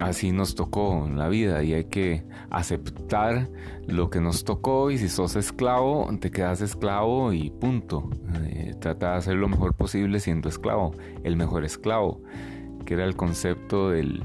así 0.00 0.32
nos 0.32 0.54
tocó 0.54 1.06
en 1.06 1.18
la 1.18 1.28
vida 1.28 1.62
y 1.62 1.74
hay 1.74 1.84
que 1.84 2.24
aceptar 2.50 3.48
lo 3.86 4.10
que 4.10 4.20
nos 4.20 4.44
tocó 4.44 4.90
y 4.90 4.98
si 4.98 5.08
sos 5.08 5.36
esclavo 5.36 6.08
te 6.20 6.30
quedas 6.30 6.60
esclavo 6.60 7.32
y 7.32 7.50
punto. 7.50 8.10
Eh, 8.44 8.74
trata 8.80 9.12
de 9.12 9.18
hacer 9.18 9.36
lo 9.36 9.48
mejor 9.48 9.74
posible 9.74 10.20
siendo 10.20 10.48
esclavo, 10.48 10.94
el 11.24 11.36
mejor 11.36 11.64
esclavo, 11.64 12.20
que 12.84 12.94
era 12.94 13.04
el 13.04 13.16
concepto 13.16 13.90
del, 13.90 14.22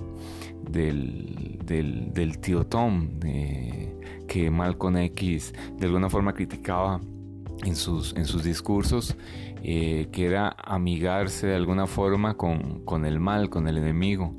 del, 0.69 2.37
tío 2.41 2.65
Tom, 2.65 3.09
eh, 3.25 3.93
que 4.27 4.49
Malcolm 4.49 4.97
X 4.97 5.53
de 5.77 5.85
alguna 5.85 6.09
forma 6.09 6.33
criticaba 6.33 6.99
en 7.63 7.75
sus, 7.75 8.15
en 8.15 8.25
sus 8.25 8.43
discursos 8.43 9.15
eh, 9.65 10.09
que 10.11 10.25
era 10.25 10.53
amigarse 10.57 11.47
de 11.47 11.55
alguna 11.55 11.87
forma 11.87 12.35
con, 12.35 12.83
con, 12.83 13.05
el 13.05 13.21
mal, 13.21 13.49
con 13.49 13.69
el 13.69 13.77
enemigo, 13.77 14.35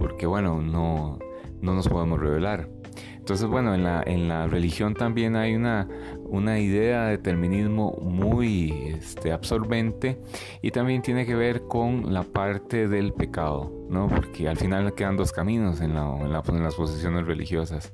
porque 0.00 0.26
bueno, 0.26 0.60
no, 0.60 1.18
no 1.60 1.74
nos 1.74 1.86
podemos 1.88 2.18
revelar. 2.18 2.68
Entonces, 3.16 3.46
bueno, 3.46 3.74
en 3.74 3.84
la, 3.84 4.02
en 4.04 4.28
la 4.28 4.48
religión 4.48 4.94
también 4.94 5.36
hay 5.36 5.54
una, 5.54 5.86
una 6.24 6.58
idea 6.58 7.04
de 7.04 7.10
determinismo 7.12 7.96
muy 8.02 8.72
este, 8.96 9.30
absorbente 9.30 10.18
y 10.62 10.72
también 10.72 11.02
tiene 11.02 11.26
que 11.26 11.36
ver 11.36 11.62
con 11.68 12.12
la 12.12 12.24
parte 12.24 12.88
del 12.88 13.12
pecado, 13.12 13.70
¿no? 13.88 14.08
Porque 14.08 14.48
al 14.48 14.56
final 14.56 14.94
quedan 14.94 15.16
dos 15.16 15.30
caminos 15.30 15.80
en, 15.80 15.94
la, 15.94 16.10
en, 16.16 16.56
en 16.56 16.62
las 16.64 16.74
posiciones 16.74 17.26
religiosas. 17.26 17.92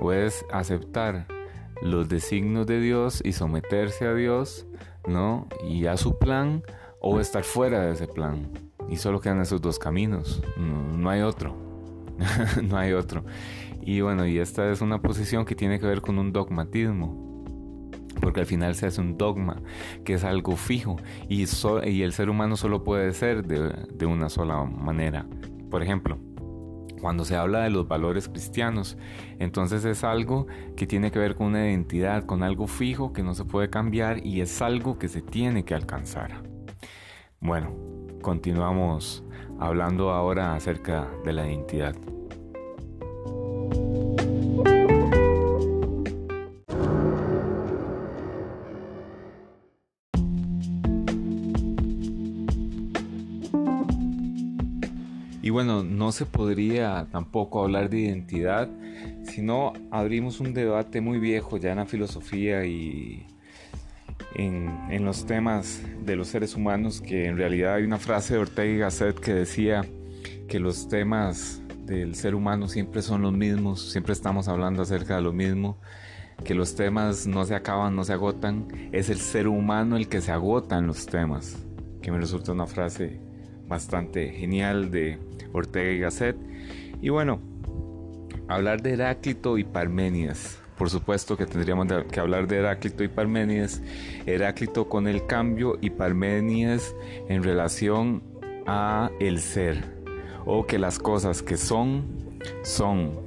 O 0.00 0.12
es 0.12 0.46
aceptar 0.50 1.26
los 1.82 2.08
designios 2.08 2.66
de 2.66 2.80
Dios 2.80 3.20
y 3.22 3.32
someterse 3.32 4.06
a 4.06 4.14
Dios, 4.14 4.66
¿no? 5.06 5.48
Y 5.68 5.86
a 5.86 5.96
su 5.96 6.18
plan 6.18 6.62
o 7.00 7.20
estar 7.20 7.42
fuera 7.44 7.82
de 7.82 7.92
ese 7.92 8.06
plan. 8.06 8.48
Y 8.94 8.96
solo 8.96 9.20
quedan 9.20 9.40
esos 9.40 9.60
dos 9.60 9.80
caminos, 9.80 10.40
no, 10.56 11.10
hay 11.10 11.22
otro, 11.22 11.56
no 12.62 12.76
hay 12.76 12.92
otro. 12.92 13.24
Y 13.82 14.02
bueno, 14.02 14.24
y 14.24 14.38
esta 14.38 14.70
es 14.70 14.82
una 14.82 15.02
posición 15.02 15.44
que 15.44 15.56
tiene 15.56 15.80
que 15.80 15.86
ver 15.86 16.00
con 16.00 16.16
un 16.16 16.32
dogmatismo, 16.32 17.42
porque 18.20 18.38
al 18.38 18.46
final 18.46 18.76
se 18.76 18.86
hace 18.86 19.00
un 19.00 19.18
dogma, 19.18 19.60
que 20.04 20.14
es 20.14 20.22
algo 20.22 20.54
fijo, 20.54 20.94
y, 21.28 21.44
y 21.86 22.02
el 22.02 22.12
ser 22.12 22.30
humano 22.30 22.56
solo 22.56 22.84
puede 22.84 23.12
ser 23.14 23.44
de 23.44 24.06
una 24.06 24.28
sola 24.28 24.62
manera. 24.62 25.26
Por 25.72 25.82
ejemplo, 25.82 26.16
cuando 27.00 27.24
se 27.24 27.34
habla 27.34 27.62
de 27.62 27.70
los 27.70 27.88
valores 27.88 28.28
cristianos. 28.28 28.96
Entonces 29.40 29.84
es 29.84 30.04
algo 30.04 30.46
que 30.76 30.86
tiene 30.86 31.10
que 31.10 31.18
ver 31.18 31.34
con 31.34 31.48
una 31.48 31.68
identidad, 31.68 32.26
con 32.26 32.44
algo 32.44 32.68
fijo 32.68 33.12
que 33.12 33.24
no 33.24 33.34
se 33.34 33.44
puede 33.44 33.70
cambiar 33.70 34.24
y 34.24 34.40
es 34.40 34.62
algo 34.62 35.00
que 35.00 35.08
se 35.08 35.20
tiene 35.20 35.64
que 35.64 35.74
alcanzar. 35.74 36.44
Bueno, 37.40 37.93
continuamos 38.24 39.22
hablando 39.60 40.10
ahora 40.10 40.56
acerca 40.56 41.06
de 41.24 41.32
la 41.34 41.46
identidad. 41.46 41.94
bueno, 55.54 55.84
no 55.84 56.10
se 56.10 56.26
podría 56.26 57.06
tampoco 57.12 57.62
hablar 57.62 57.88
de 57.88 58.00
identidad 58.00 58.68
si 59.22 59.40
no 59.40 59.72
abrimos 59.92 60.40
un 60.40 60.52
debate 60.52 61.00
muy 61.00 61.20
viejo 61.20 61.58
ya 61.58 61.70
en 61.70 61.78
la 61.78 61.86
filosofía 61.86 62.66
y 62.66 63.24
en, 64.34 65.04
los 65.04 65.26
temas 65.26 65.82
de 66.04 66.16
los 66.16 66.28
seres 66.28 66.54
humanos, 66.54 67.00
que 67.00 67.26
en 67.26 67.36
realidad 67.36 67.74
hay 67.74 67.84
una 67.84 67.98
frase 67.98 68.34
de 68.34 68.40
Ortega 68.40 68.74
y 68.74 68.78
Gasset 68.78 69.18
que 69.18 69.34
decía 69.34 69.84
que 70.48 70.58
los 70.58 70.88
temas 70.88 71.62
del 71.86 72.14
ser 72.14 72.34
humano 72.34 72.68
siempre 72.68 73.02
son 73.02 73.22
los 73.22 73.32
mismos, 73.32 73.92
siempre 73.92 74.12
estamos 74.12 74.48
hablando 74.48 74.82
acerca 74.82 75.16
de 75.16 75.22
lo 75.22 75.32
mismo, 75.32 75.78
que 76.44 76.54
los 76.54 76.74
temas 76.74 77.26
no 77.26 77.44
se 77.44 77.54
acaban, 77.54 77.94
no 77.94 78.04
se 78.04 78.12
agotan, 78.12 78.66
es 78.92 79.08
el 79.10 79.18
ser 79.18 79.48
humano 79.48 79.96
el 79.96 80.08
que 80.08 80.20
se 80.20 80.32
agota 80.32 80.78
en 80.78 80.86
los 80.86 81.06
temas, 81.06 81.56
que 82.02 82.10
me 82.10 82.18
resulta 82.18 82.52
una 82.52 82.66
frase 82.66 83.20
bastante 83.68 84.30
genial 84.30 84.90
de 84.90 85.18
Ortega 85.52 85.92
y 85.92 85.98
Gasset. 85.98 86.36
Y 87.00 87.08
bueno, 87.10 87.40
hablar 88.48 88.82
de 88.82 88.94
Heráclito 88.94 89.58
y 89.58 89.64
Parménides. 89.64 90.63
Por 90.76 90.90
supuesto 90.90 91.36
que 91.36 91.46
tendríamos 91.46 91.86
que 92.10 92.20
hablar 92.20 92.46
de 92.46 92.58
Heráclito 92.58 93.04
y 93.04 93.08
Parménides. 93.08 93.82
Heráclito 94.26 94.88
con 94.88 95.06
el 95.06 95.26
cambio 95.26 95.78
y 95.80 95.90
Parménides 95.90 96.94
en 97.28 97.42
relación 97.42 98.22
a 98.66 99.10
el 99.20 99.40
ser. 99.40 99.94
O 100.44 100.66
que 100.66 100.78
las 100.78 100.98
cosas 100.98 101.42
que 101.42 101.56
son, 101.56 102.38
son. 102.62 103.22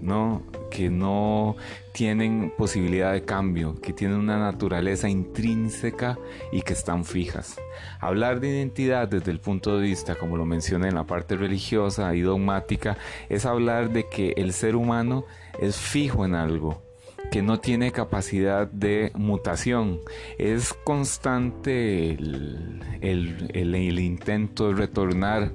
¿No? 0.00 0.42
que 0.70 0.88
no 0.88 1.56
tienen 1.92 2.52
posibilidad 2.56 3.12
de 3.12 3.24
cambio, 3.24 3.78
que 3.80 3.92
tienen 3.92 4.16
una 4.16 4.38
naturaleza 4.38 5.08
intrínseca 5.08 6.18
y 6.52 6.62
que 6.62 6.72
están 6.72 7.04
fijas. 7.04 7.56
Hablar 7.98 8.40
de 8.40 8.48
identidad 8.48 9.08
desde 9.08 9.32
el 9.32 9.40
punto 9.40 9.76
de 9.76 9.82
vista, 9.82 10.14
como 10.14 10.36
lo 10.36 10.46
mencioné 10.46 10.88
en 10.88 10.94
la 10.94 11.04
parte 11.04 11.36
religiosa 11.36 12.14
y 12.14 12.20
dogmática, 12.20 12.96
es 13.28 13.44
hablar 13.44 13.90
de 13.90 14.08
que 14.08 14.32
el 14.36 14.52
ser 14.52 14.76
humano 14.76 15.26
es 15.58 15.76
fijo 15.76 16.24
en 16.24 16.34
algo, 16.34 16.82
que 17.30 17.42
no 17.42 17.60
tiene 17.60 17.92
capacidad 17.92 18.70
de 18.70 19.12
mutación. 19.14 20.00
Es 20.38 20.72
constante 20.72 22.12
el, 22.12 23.50
el 23.54 23.98
intento 24.00 24.68
de 24.68 24.74
retornar 24.74 25.52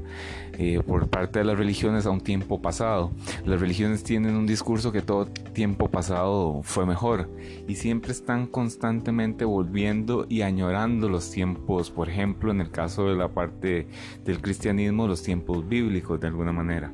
eh, 0.57 0.81
por 0.85 1.09
parte 1.09 1.39
de 1.39 1.45
las 1.45 1.57
religiones 1.57 2.05
a 2.05 2.11
un 2.11 2.21
tiempo 2.21 2.61
pasado. 2.61 3.11
Las 3.45 3.59
religiones 3.59 4.03
tienen 4.03 4.35
un 4.35 4.45
discurso 4.45 4.93
que 4.93 5.01
todo 5.01 5.25
tiempo 5.25 5.89
pasado 5.89 6.61
fue 6.63 6.85
mejor 6.85 7.29
y 7.67 7.75
siempre 7.75 8.13
están 8.13 8.47
constantemente 8.47 9.43
volviendo 9.43 10.25
y 10.29 10.43
añorando 10.43 11.09
los 11.09 11.29
tiempos, 11.29 11.91
por 11.91 12.07
ejemplo, 12.07 12.51
en 12.51 12.61
el 12.61 12.71
caso 12.71 13.09
de 13.09 13.15
la 13.15 13.27
parte 13.29 13.87
del 14.23 14.41
cristianismo, 14.41 15.07
los 15.07 15.23
tiempos 15.23 15.67
bíblicos 15.67 16.21
de 16.21 16.27
alguna 16.27 16.53
manera. 16.53 16.91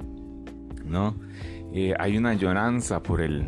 ¿no? 0.83 1.15
Eh, 1.71 1.93
hay 1.99 2.17
una 2.17 2.31
añoranza 2.31 3.03
por 3.03 3.21
el, 3.21 3.47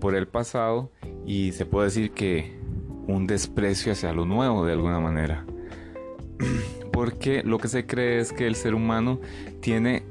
por 0.00 0.14
el 0.14 0.28
pasado 0.28 0.90
y 1.26 1.52
se 1.52 1.66
puede 1.66 1.86
decir 1.86 2.12
que 2.12 2.58
un 3.06 3.26
desprecio 3.26 3.92
hacia 3.92 4.12
lo 4.12 4.24
nuevo 4.24 4.64
de 4.64 4.72
alguna 4.72 5.00
manera. 5.00 5.44
porque 6.92 7.42
lo 7.44 7.58
que 7.58 7.68
se 7.68 7.86
cree 7.86 8.18
es 8.18 8.32
que 8.32 8.46
el 8.46 8.56
ser 8.56 8.74
humano 8.74 9.20
tiene 9.60 10.02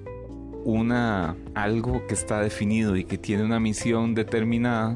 una 0.63 1.36
algo 1.53 2.06
que 2.08 2.13
está 2.13 2.41
definido 2.41 2.96
y 2.96 3.03
que 3.03 3.17
tiene 3.17 3.44
una 3.44 3.60
misión 3.60 4.15
determinada 4.15 4.96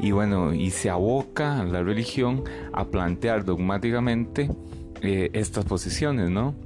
y 0.00 0.10
bueno, 0.10 0.52
y 0.52 0.70
se 0.70 0.90
aboca 0.90 1.62
la 1.64 1.82
religión 1.82 2.42
a 2.72 2.86
plantear 2.86 3.44
dogmáticamente 3.44 4.50
eh, 5.00 5.30
estas 5.32 5.64
posiciones, 5.64 6.30
¿no? 6.30 6.56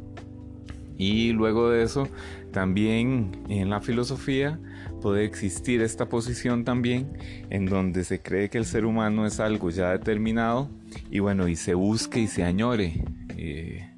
Y 0.97 1.33
luego 1.33 1.69
de 1.69 1.83
eso, 1.83 2.09
también 2.53 3.43
en 3.51 3.69
la 3.69 3.83
filosofía 3.83 4.59
puede 5.07 5.25
existir 5.25 5.83
esta 5.83 6.09
posición 6.09 6.65
también 6.65 7.17
en 7.51 7.67
donde 7.67 8.03
se 8.03 8.23
cree 8.23 8.51
que 8.51 8.59
el 8.59 8.65
ser 8.65 8.85
humano 8.85 9.25
es 9.25 9.39
algo 9.39 9.71
ya 9.71 9.93
determinado 9.93 10.69
y 11.13 11.21
bueno, 11.21 11.47
y 11.47 11.55
se 11.55 11.75
busque 11.75 12.19
y 12.19 12.27
se 12.27 12.43
añore 12.43 13.05
eh, 13.37 13.89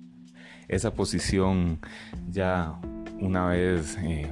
esa 0.68 0.92
posición 0.92 1.78
ya 2.28 2.78
una 3.20 3.46
vez 3.46 3.96
eh, 4.02 4.26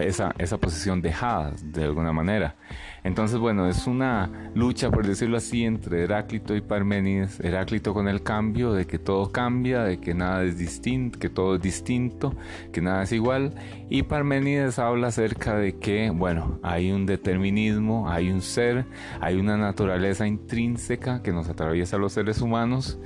esa, 0.00 0.34
esa 0.38 0.58
posición 0.58 1.02
dejada 1.02 1.52
de 1.62 1.84
alguna 1.84 2.12
manera. 2.12 2.56
Entonces, 3.02 3.38
bueno, 3.38 3.68
es 3.68 3.86
una 3.86 4.50
lucha, 4.54 4.90
por 4.90 5.06
decirlo 5.06 5.36
así, 5.36 5.64
entre 5.64 6.02
Heráclito 6.02 6.56
y 6.56 6.60
Parménides. 6.60 7.38
Heráclito 7.40 7.94
con 7.94 8.08
el 8.08 8.22
cambio, 8.22 8.72
de 8.72 8.86
que 8.86 8.98
todo 8.98 9.30
cambia, 9.30 9.84
de 9.84 9.98
que 9.98 10.14
nada 10.14 10.42
es 10.42 10.58
distinto, 10.58 11.18
que 11.18 11.28
todo 11.28 11.54
es 11.54 11.62
distinto, 11.62 12.34
que 12.72 12.80
nada 12.80 13.04
es 13.04 13.12
igual. 13.12 13.54
Y 13.88 14.02
Parménides 14.02 14.78
habla 14.78 15.08
acerca 15.08 15.56
de 15.56 15.78
que, 15.78 16.10
bueno, 16.10 16.58
hay 16.62 16.90
un 16.90 17.06
determinismo, 17.06 18.10
hay 18.10 18.30
un 18.30 18.42
ser, 18.42 18.86
hay 19.20 19.36
una 19.36 19.56
naturaleza 19.56 20.26
intrínseca 20.26 21.22
que 21.22 21.32
nos 21.32 21.48
atraviesa 21.48 21.96
a 21.96 22.00
los 22.00 22.12
seres 22.12 22.40
humanos 22.40 22.98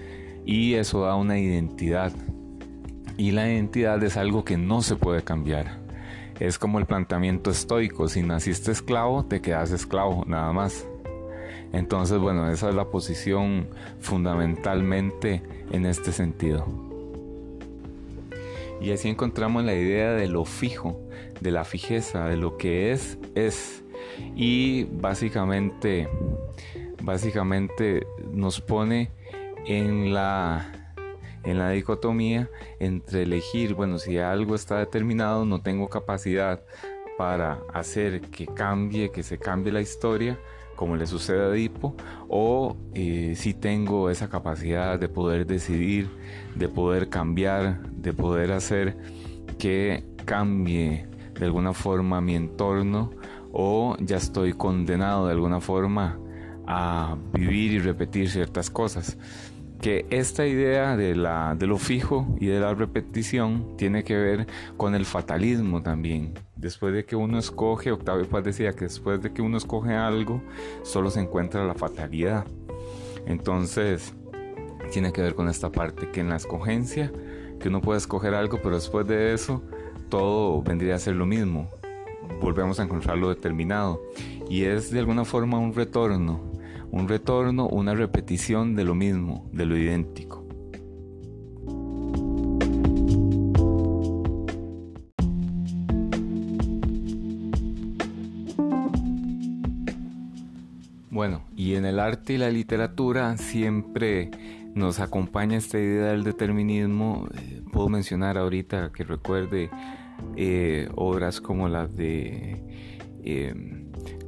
y 0.46 0.74
eso 0.74 1.04
da 1.04 1.14
una 1.14 1.38
identidad. 1.38 2.12
Y 3.18 3.32
la 3.32 3.50
identidad 3.50 4.02
es 4.02 4.16
algo 4.16 4.44
que 4.44 4.56
no 4.56 4.80
se 4.80 4.96
puede 4.96 5.22
cambiar 5.22 5.79
es 6.40 6.58
como 6.58 6.78
el 6.78 6.86
planteamiento 6.86 7.50
estoico, 7.50 8.08
si 8.08 8.22
naciste 8.22 8.72
esclavo, 8.72 9.24
te 9.26 9.42
quedas 9.42 9.70
esclavo, 9.70 10.24
nada 10.26 10.52
más. 10.52 10.86
Entonces, 11.72 12.18
bueno, 12.18 12.50
esa 12.50 12.70
es 12.70 12.74
la 12.74 12.86
posición 12.86 13.68
fundamentalmente 14.00 15.42
en 15.70 15.86
este 15.86 16.12
sentido. 16.12 16.66
Y 18.80 18.92
así 18.92 19.08
encontramos 19.08 19.62
la 19.64 19.74
idea 19.74 20.12
de 20.12 20.26
lo 20.26 20.46
fijo, 20.46 20.98
de 21.40 21.50
la 21.50 21.64
fijeza, 21.64 22.26
de 22.26 22.36
lo 22.36 22.56
que 22.56 22.92
es, 22.92 23.18
es. 23.34 23.84
Y 24.34 24.84
básicamente, 24.84 26.08
básicamente 27.02 28.06
nos 28.32 28.62
pone 28.62 29.10
en 29.66 30.14
la 30.14 30.79
en 31.44 31.58
la 31.58 31.70
dicotomía 31.70 32.50
entre 32.78 33.22
elegir, 33.22 33.74
bueno, 33.74 33.98
si 33.98 34.18
algo 34.18 34.54
está 34.54 34.78
determinado, 34.78 35.44
no 35.44 35.62
tengo 35.62 35.88
capacidad 35.88 36.62
para 37.16 37.60
hacer 37.72 38.22
que 38.22 38.46
cambie, 38.46 39.10
que 39.10 39.22
se 39.22 39.38
cambie 39.38 39.72
la 39.72 39.80
historia, 39.80 40.38
como 40.76 40.96
le 40.96 41.06
sucede 41.06 41.44
a 41.44 41.48
Edipo, 41.48 41.94
o 42.28 42.76
eh, 42.94 43.34
si 43.36 43.52
tengo 43.52 44.08
esa 44.08 44.30
capacidad 44.30 44.98
de 44.98 45.08
poder 45.08 45.46
decidir, 45.46 46.08
de 46.54 46.68
poder 46.68 47.10
cambiar, 47.10 47.82
de 47.90 48.14
poder 48.14 48.52
hacer 48.52 48.96
que 49.58 50.04
cambie 50.24 51.06
de 51.38 51.44
alguna 51.44 51.74
forma 51.74 52.20
mi 52.20 52.34
entorno, 52.34 53.10
o 53.52 53.96
ya 54.00 54.16
estoy 54.16 54.52
condenado 54.52 55.26
de 55.26 55.32
alguna 55.32 55.60
forma 55.60 56.18
a 56.66 57.16
vivir 57.32 57.72
y 57.72 57.78
repetir 57.80 58.30
ciertas 58.30 58.70
cosas 58.70 59.18
que 59.80 60.06
esta 60.10 60.46
idea 60.46 60.96
de, 60.96 61.16
la, 61.16 61.54
de 61.54 61.66
lo 61.66 61.78
fijo 61.78 62.26
y 62.38 62.46
de 62.46 62.60
la 62.60 62.74
repetición 62.74 63.76
tiene 63.76 64.04
que 64.04 64.16
ver 64.16 64.46
con 64.76 64.94
el 64.94 65.06
fatalismo 65.06 65.82
también. 65.82 66.34
Después 66.56 66.92
de 66.92 67.04
que 67.04 67.16
uno 67.16 67.38
escoge, 67.38 67.90
Octavio 67.90 68.28
Paz 68.28 68.44
decía 68.44 68.72
que 68.72 68.84
después 68.84 69.22
de 69.22 69.32
que 69.32 69.40
uno 69.40 69.56
escoge 69.56 69.94
algo, 69.94 70.42
solo 70.82 71.10
se 71.10 71.20
encuentra 71.20 71.64
la 71.64 71.74
fatalidad. 71.74 72.46
Entonces, 73.26 74.14
tiene 74.92 75.12
que 75.12 75.22
ver 75.22 75.34
con 75.34 75.48
esta 75.48 75.70
parte, 75.72 76.10
que 76.10 76.20
en 76.20 76.28
la 76.28 76.36
escogencia, 76.36 77.10
que 77.58 77.68
uno 77.68 77.80
puede 77.80 77.98
escoger 77.98 78.34
algo, 78.34 78.58
pero 78.62 78.74
después 78.74 79.06
de 79.06 79.32
eso, 79.32 79.62
todo 80.10 80.62
vendría 80.62 80.96
a 80.96 80.98
ser 80.98 81.16
lo 81.16 81.24
mismo. 81.24 81.70
Volvemos 82.40 82.80
a 82.80 82.82
encontrar 82.82 83.16
lo 83.16 83.30
determinado. 83.30 84.02
Y 84.48 84.64
es 84.64 84.90
de 84.90 84.98
alguna 84.98 85.24
forma 85.24 85.58
un 85.58 85.74
retorno 85.74 86.49
un 86.90 87.08
retorno, 87.08 87.68
una 87.68 87.94
repetición 87.94 88.74
de 88.74 88.84
lo 88.84 88.94
mismo, 88.94 89.48
de 89.52 89.66
lo 89.66 89.76
idéntico. 89.76 90.40
Bueno, 101.10 101.42
y 101.54 101.74
en 101.74 101.84
el 101.84 102.00
arte 102.00 102.34
y 102.34 102.38
la 102.38 102.50
literatura 102.50 103.36
siempre 103.36 104.30
nos 104.74 105.00
acompaña 105.00 105.58
esta 105.58 105.78
idea 105.78 106.12
del 106.12 106.24
determinismo. 106.24 107.28
Eh, 107.34 107.62
puedo 107.72 107.88
mencionar 107.88 108.38
ahorita 108.38 108.90
que 108.92 109.04
recuerde 109.04 109.70
eh, 110.36 110.88
obras 110.94 111.40
como 111.40 111.68
las 111.68 111.94
de 111.96 112.62
eh, 113.22 113.54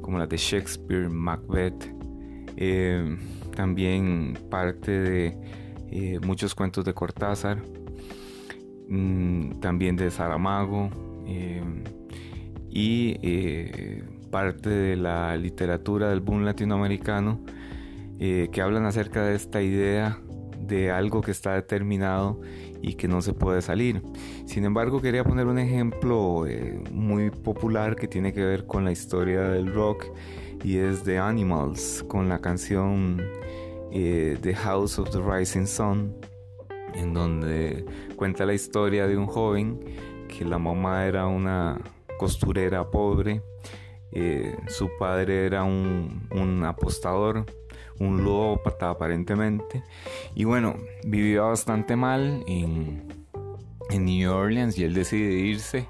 como 0.01 0.19
las 0.19 0.29
de 0.29 0.37
Shakespeare, 0.37 1.09
Macbeth, 1.09 2.02
eh, 2.57 3.17
también 3.55 4.37
parte 4.49 4.91
de 4.91 5.37
eh, 5.91 6.19
muchos 6.25 6.55
cuentos 6.55 6.85
de 6.85 6.93
Cortázar, 6.93 7.61
mm, 8.87 9.59
también 9.59 9.95
de 9.95 10.11
Saramago 10.11 10.89
eh, 11.27 11.63
y 12.69 13.17
parte 14.29 14.69
de 14.69 14.95
la 14.95 15.37
literatura 15.37 16.09
del 16.09 16.21
boom 16.21 16.43
latinoamericano 16.43 17.39
que 18.19 18.61
hablan 18.61 18.85
acerca 18.85 19.25
de 19.25 19.35
esta 19.35 19.61
idea 19.61 20.17
de 20.59 20.91
algo 20.91 21.21
que 21.21 21.31
está 21.31 21.55
determinado 21.55 22.39
y 22.81 22.93
que 22.93 23.09
no 23.09 23.21
se 23.21 23.33
puede 23.33 23.61
salir. 23.61 24.01
Sin 24.45 24.63
embargo, 24.63 25.01
quería 25.01 25.25
poner 25.25 25.45
un 25.45 25.59
ejemplo 25.59 26.45
muy 26.89 27.31
popular 27.31 27.97
que 27.97 28.07
tiene 28.07 28.31
que 28.31 28.43
ver 28.43 28.65
con 28.65 28.85
la 28.85 28.93
historia 28.93 29.41
del 29.41 29.73
rock 29.73 30.05
y 30.63 30.77
es 30.77 31.03
The 31.03 31.17
Animals 31.17 32.05
con 32.07 32.29
la 32.29 32.39
canción 32.39 33.21
eh, 33.91 34.37
The 34.41 34.55
House 34.55 34.97
of 34.97 35.09
the 35.11 35.19
Rising 35.21 35.67
Sun 35.67 36.15
en 36.95 37.13
donde 37.13 37.85
cuenta 38.15 38.45
la 38.45 38.53
historia 38.53 39.07
de 39.07 39.17
un 39.17 39.25
joven 39.25 39.79
que 40.27 40.45
la 40.45 40.57
mamá 40.57 41.05
era 41.05 41.27
una 41.27 41.79
costurera 42.17 42.89
pobre, 42.89 43.41
eh, 44.11 44.55
su 44.67 44.89
padre 44.99 45.45
era 45.45 45.63
un, 45.63 46.27
un 46.31 46.63
apostador, 46.63 47.45
un 47.99 48.23
ludópata 48.23 48.89
aparentemente, 48.89 49.83
y 50.35 50.43
bueno, 50.43 50.75
vivía 51.03 51.41
bastante 51.41 51.95
mal 51.95 52.43
en, 52.47 53.25
en 53.89 54.05
New 54.05 54.31
Orleans 54.31 54.77
y 54.77 54.83
él 54.83 54.93
decide 54.93 55.33
irse 55.33 55.87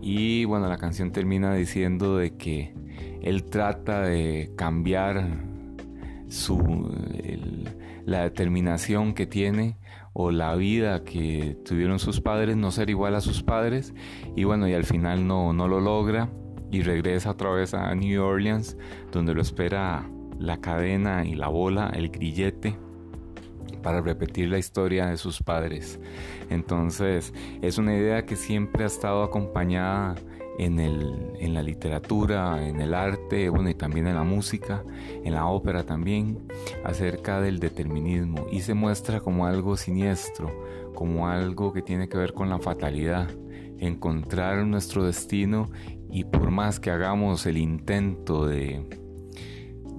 y 0.00 0.44
bueno, 0.44 0.68
la 0.68 0.76
canción 0.76 1.12
termina 1.12 1.54
diciendo 1.54 2.18
de 2.18 2.36
que 2.36 2.74
él 3.24 3.44
trata 3.44 4.02
de 4.02 4.52
cambiar 4.54 5.40
su, 6.28 6.90
la 8.04 8.22
determinación 8.22 9.14
que 9.14 9.26
tiene 9.26 9.78
o 10.12 10.30
la 10.30 10.54
vida 10.56 11.04
que 11.04 11.56
tuvieron 11.64 11.98
sus 11.98 12.20
padres, 12.20 12.56
no 12.56 12.70
ser 12.70 12.90
igual 12.90 13.14
a 13.14 13.22
sus 13.22 13.42
padres 13.42 13.94
y 14.36 14.44
bueno, 14.44 14.68
y 14.68 14.74
al 14.74 14.84
final 14.84 15.26
no, 15.26 15.54
no 15.54 15.68
lo 15.68 15.80
logra 15.80 16.28
y 16.70 16.82
regresa 16.82 17.30
otra 17.30 17.50
vez 17.50 17.72
a 17.72 17.94
New 17.94 18.22
Orleans 18.22 18.76
donde 19.10 19.32
lo 19.32 19.40
espera 19.40 20.06
la 20.38 20.60
cadena 20.60 21.24
y 21.24 21.34
la 21.34 21.48
bola, 21.48 21.90
el 21.94 22.10
grillete 22.10 22.76
para 23.82 24.02
repetir 24.02 24.50
la 24.50 24.58
historia 24.58 25.06
de 25.06 25.16
sus 25.16 25.42
padres. 25.42 25.98
Entonces 26.50 27.32
es 27.62 27.78
una 27.78 27.96
idea 27.96 28.26
que 28.26 28.36
siempre 28.36 28.84
ha 28.84 28.86
estado 28.86 29.22
acompañada 29.22 30.14
en, 30.58 30.78
el, 30.78 31.32
en 31.38 31.54
la 31.54 31.62
literatura, 31.62 32.66
en 32.66 32.80
el 32.80 32.94
arte, 32.94 33.48
bueno, 33.48 33.70
y 33.70 33.74
también 33.74 34.06
en 34.06 34.14
la 34.14 34.22
música, 34.22 34.84
en 35.24 35.32
la 35.32 35.46
ópera 35.46 35.84
también, 35.84 36.46
acerca 36.84 37.40
del 37.40 37.58
determinismo 37.58 38.46
y 38.50 38.60
se 38.60 38.74
muestra 38.74 39.20
como 39.20 39.46
algo 39.46 39.76
siniestro, 39.76 40.50
como 40.94 41.28
algo 41.28 41.72
que 41.72 41.82
tiene 41.82 42.08
que 42.08 42.16
ver 42.16 42.34
con 42.34 42.48
la 42.48 42.58
fatalidad, 42.58 43.28
encontrar 43.78 44.64
nuestro 44.66 45.04
destino 45.04 45.70
y 46.10 46.24
por 46.24 46.50
más 46.50 46.78
que 46.78 46.90
hagamos 46.90 47.46
el 47.46 47.58
intento 47.58 48.46
de, 48.46 48.88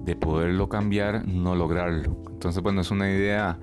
de 0.04 0.16
poderlo 0.16 0.68
cambiar, 0.68 1.26
no 1.28 1.54
lograrlo. 1.54 2.16
Entonces, 2.30 2.62
bueno, 2.62 2.80
es 2.80 2.90
una 2.90 3.10
idea 3.10 3.58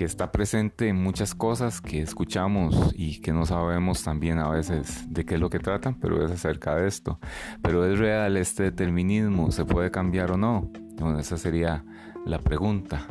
que 0.00 0.06
está 0.06 0.32
presente 0.32 0.88
en 0.88 0.96
muchas 0.96 1.34
cosas 1.34 1.82
que 1.82 2.00
escuchamos 2.00 2.94
y 2.96 3.20
que 3.20 3.34
no 3.34 3.44
sabemos 3.44 4.02
también 4.02 4.38
a 4.38 4.48
veces 4.48 5.04
de 5.12 5.26
qué 5.26 5.34
es 5.34 5.40
lo 5.42 5.50
que 5.50 5.58
tratan, 5.58 5.94
pero 6.00 6.24
es 6.24 6.30
acerca 6.30 6.74
de 6.74 6.88
esto. 6.88 7.20
Pero 7.60 7.84
es 7.84 7.98
real 7.98 8.38
este 8.38 8.62
determinismo, 8.62 9.52
¿se 9.52 9.66
puede 9.66 9.90
cambiar 9.90 10.30
o 10.30 10.38
no? 10.38 10.70
Bueno, 10.98 11.18
esa 11.18 11.36
sería 11.36 11.84
la 12.24 12.38
pregunta. 12.38 13.08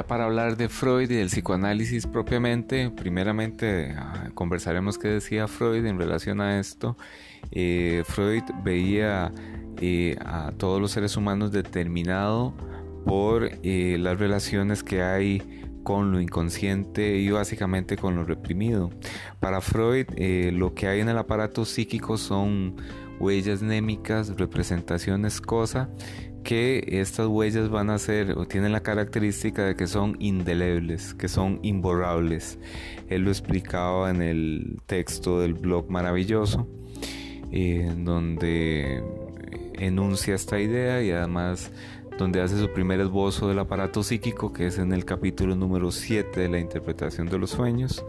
Ya 0.00 0.06
para 0.06 0.24
hablar 0.24 0.56
de 0.56 0.68
Freud 0.68 1.10
y 1.10 1.16
del 1.16 1.28
psicoanálisis 1.28 2.06
propiamente, 2.06 2.90
primeramente 2.90 3.94
ah, 3.98 4.30
conversaremos 4.34 4.96
qué 4.96 5.08
decía 5.08 5.46
Freud 5.46 5.84
en 5.84 5.98
relación 5.98 6.40
a 6.40 6.58
esto. 6.58 6.96
Eh, 7.50 8.02
Freud 8.06 8.44
veía 8.64 9.32
eh, 9.80 10.16
a 10.24 10.52
todos 10.56 10.80
los 10.80 10.92
seres 10.92 11.16
humanos 11.16 11.52
determinado 11.52 12.54
por 13.04 13.50
eh, 13.62 13.98
las 13.98 14.18
relaciones 14.18 14.82
que 14.82 15.02
hay 15.02 15.42
con 15.82 16.12
lo 16.12 16.20
inconsciente 16.20 17.18
y 17.18 17.30
básicamente 17.30 17.96
con 17.98 18.14
lo 18.14 18.24
reprimido. 18.24 18.90
Para 19.38 19.60
Freud, 19.60 20.06
lo 20.52 20.74
que 20.74 20.88
hay 20.88 21.00
en 21.00 21.08
el 21.08 21.18
aparato 21.18 21.64
psíquico 21.64 22.16
son 22.16 22.76
huellas 23.20 23.62
némicas, 23.62 24.36
representaciones, 24.36 25.40
cosa 25.40 25.90
que 26.42 26.82
estas 27.00 27.26
huellas 27.26 27.68
van 27.68 27.90
a 27.90 27.98
ser 27.98 28.32
o 28.32 28.46
tienen 28.46 28.72
la 28.72 28.80
característica 28.80 29.64
de 29.64 29.76
que 29.76 29.86
son 29.86 30.16
indelebles, 30.18 31.14
que 31.14 31.28
son 31.28 31.60
imborrables. 31.62 32.58
Él 33.08 33.22
lo 33.22 33.30
explicaba 33.30 34.10
en 34.10 34.22
el 34.22 34.80
texto 34.86 35.40
del 35.40 35.54
blog 35.54 35.90
maravilloso, 35.90 36.66
eh, 37.52 37.92
donde 37.96 39.04
enuncia 39.74 40.34
esta 40.34 40.58
idea 40.58 41.02
y 41.02 41.10
además 41.10 41.70
donde 42.18 42.40
hace 42.40 42.58
su 42.58 42.70
primer 42.72 43.00
esbozo 43.00 43.48
del 43.48 43.58
aparato 43.58 44.02
psíquico, 44.02 44.52
que 44.52 44.66
es 44.66 44.78
en 44.78 44.92
el 44.92 45.04
capítulo 45.04 45.56
número 45.56 45.90
7 45.90 46.40
de 46.40 46.48
la 46.48 46.58
interpretación 46.58 47.28
de 47.28 47.38
los 47.38 47.50
sueños 47.50 48.04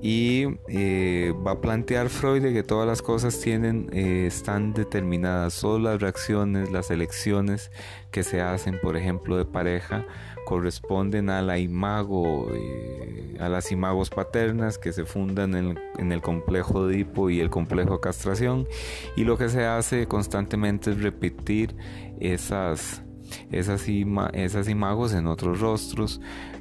y 0.00 0.46
eh, 0.68 1.32
va 1.46 1.52
a 1.52 1.60
plantear 1.60 2.08
Freud 2.08 2.42
que 2.42 2.62
todas 2.62 2.86
las 2.86 3.00
cosas 3.00 3.40
tienen, 3.40 3.88
eh, 3.92 4.26
están 4.26 4.74
determinadas, 4.74 5.60
todas 5.60 5.80
las 5.82 6.00
reacciones, 6.00 6.70
las 6.70 6.90
elecciones 6.90 7.70
que 8.10 8.22
se 8.22 8.40
hacen, 8.40 8.78
por 8.82 8.96
ejemplo, 8.96 9.36
de 9.36 9.44
pareja, 9.44 10.06
corresponden 10.44 11.30
a 11.30 11.40
la 11.40 11.58
imago, 11.58 12.48
eh, 12.52 13.36
a 13.40 13.48
las 13.48 13.72
imagos 13.72 14.10
paternas 14.10 14.78
que 14.78 14.92
se 14.92 15.04
fundan 15.04 15.54
en, 15.54 15.78
en, 15.98 16.12
el 16.12 16.20
complejo 16.20 16.86
de 16.86 16.98
hipo 16.98 17.30
y 17.30 17.40
el 17.40 17.48
complejo 17.48 17.94
de 17.94 18.00
castración, 18.00 18.68
y 19.16 19.24
lo 19.24 19.38
que 19.38 19.48
se 19.48 19.64
hace 19.64 20.06
constantemente 20.06 20.90
es 20.90 21.02
repetir 21.02 21.74
esas, 22.20 23.02
esas, 23.50 23.88
esas 24.34 24.68
imagos 24.68 25.14
en 25.14 25.26
otros 25.26 25.60
rostros, 25.60 26.20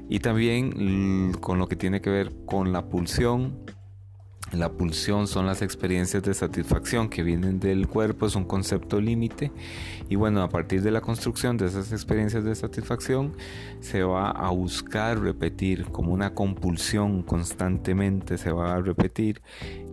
y 0.09 0.19
también 0.19 1.33
con 1.39 1.59
lo 1.59 1.67
que 1.67 1.75
tiene 1.75 2.01
que 2.01 2.09
ver 2.09 2.31
con 2.45 2.71
la 2.71 2.85
pulsión. 2.89 3.63
La 4.51 4.71
pulsión 4.71 5.25
son 5.25 5.47
las 5.47 5.63
experiencias 5.63 6.21
de 6.21 6.35
satisfacción 6.35 7.09
que 7.09 7.23
vienen 7.23 7.59
del 7.59 7.87
cuerpo, 7.87 8.27
es 8.27 8.35
un 8.35 8.45
concepto 8.45 9.01
límite 9.01 9.51
y 10.09 10.15
bueno, 10.15 10.43
a 10.43 10.49
partir 10.49 10.83
de 10.83 10.91
la 10.91 11.01
construcción 11.01 11.57
de 11.57 11.65
esas 11.65 11.91
experiencias 11.91 12.43
de 12.43 12.53
satisfacción 12.53 13.33
se 13.79 14.03
va 14.03 14.29
a 14.29 14.51
buscar 14.51 15.19
repetir 15.19 15.85
como 15.85 16.13
una 16.13 16.35
compulsión 16.35 17.23
constantemente, 17.23 18.37
se 18.37 18.51
va 18.51 18.75
a 18.75 18.81
repetir 18.81 19.41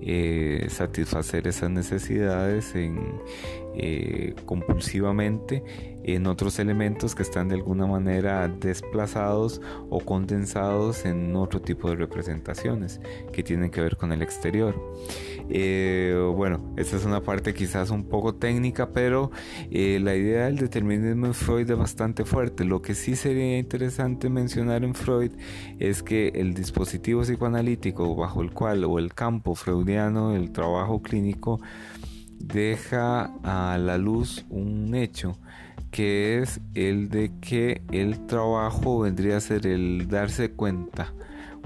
eh, 0.02 0.66
satisfacer 0.68 1.46
esas 1.46 1.70
necesidades 1.70 2.74
eh, 2.74 4.34
compulsivamente 4.44 5.64
en 6.14 6.26
otros 6.26 6.58
elementos 6.58 7.14
que 7.14 7.22
están 7.22 7.48
de 7.48 7.56
alguna 7.56 7.86
manera 7.86 8.48
desplazados 8.48 9.60
o 9.88 10.00
condensados 10.00 11.04
en 11.04 11.34
otro 11.36 11.60
tipo 11.60 11.88
de 11.90 11.96
representaciones 11.96 13.00
que 13.32 13.42
tienen 13.42 13.70
que 13.70 13.80
ver 13.80 13.96
con 13.96 14.12
el 14.12 14.22
exterior. 14.22 14.74
Eh, 15.48 16.14
bueno, 16.36 16.72
esta 16.76 16.96
es 16.96 17.04
una 17.04 17.22
parte 17.22 17.54
quizás 17.54 17.90
un 17.90 18.04
poco 18.04 18.34
técnica, 18.34 18.90
pero 18.90 19.30
eh, 19.70 19.98
la 20.00 20.14
idea 20.14 20.44
del 20.46 20.56
determinismo 20.56 21.26
en 21.26 21.34
Freud 21.34 21.70
es 21.70 21.76
bastante 21.76 22.24
fuerte. 22.24 22.64
Lo 22.64 22.82
que 22.82 22.94
sí 22.94 23.16
sería 23.16 23.58
interesante 23.58 24.28
mencionar 24.28 24.84
en 24.84 24.94
Freud 24.94 25.32
es 25.78 26.02
que 26.02 26.28
el 26.28 26.54
dispositivo 26.54 27.22
psicoanalítico 27.22 28.14
bajo 28.14 28.42
el 28.42 28.52
cual, 28.52 28.84
o 28.84 28.98
el 28.98 29.12
campo 29.12 29.54
freudiano, 29.54 30.36
el 30.36 30.52
trabajo 30.52 31.02
clínico, 31.02 31.60
deja 32.38 33.34
a 33.42 33.76
la 33.78 33.98
luz 33.98 34.46
un 34.48 34.94
hecho 34.94 35.36
que 35.90 36.38
es 36.38 36.60
el 36.74 37.08
de 37.08 37.32
que 37.40 37.82
el 37.92 38.26
trabajo 38.26 39.00
vendría 39.00 39.36
a 39.36 39.40
ser 39.40 39.66
el 39.66 40.08
darse 40.08 40.52
cuenta 40.52 41.12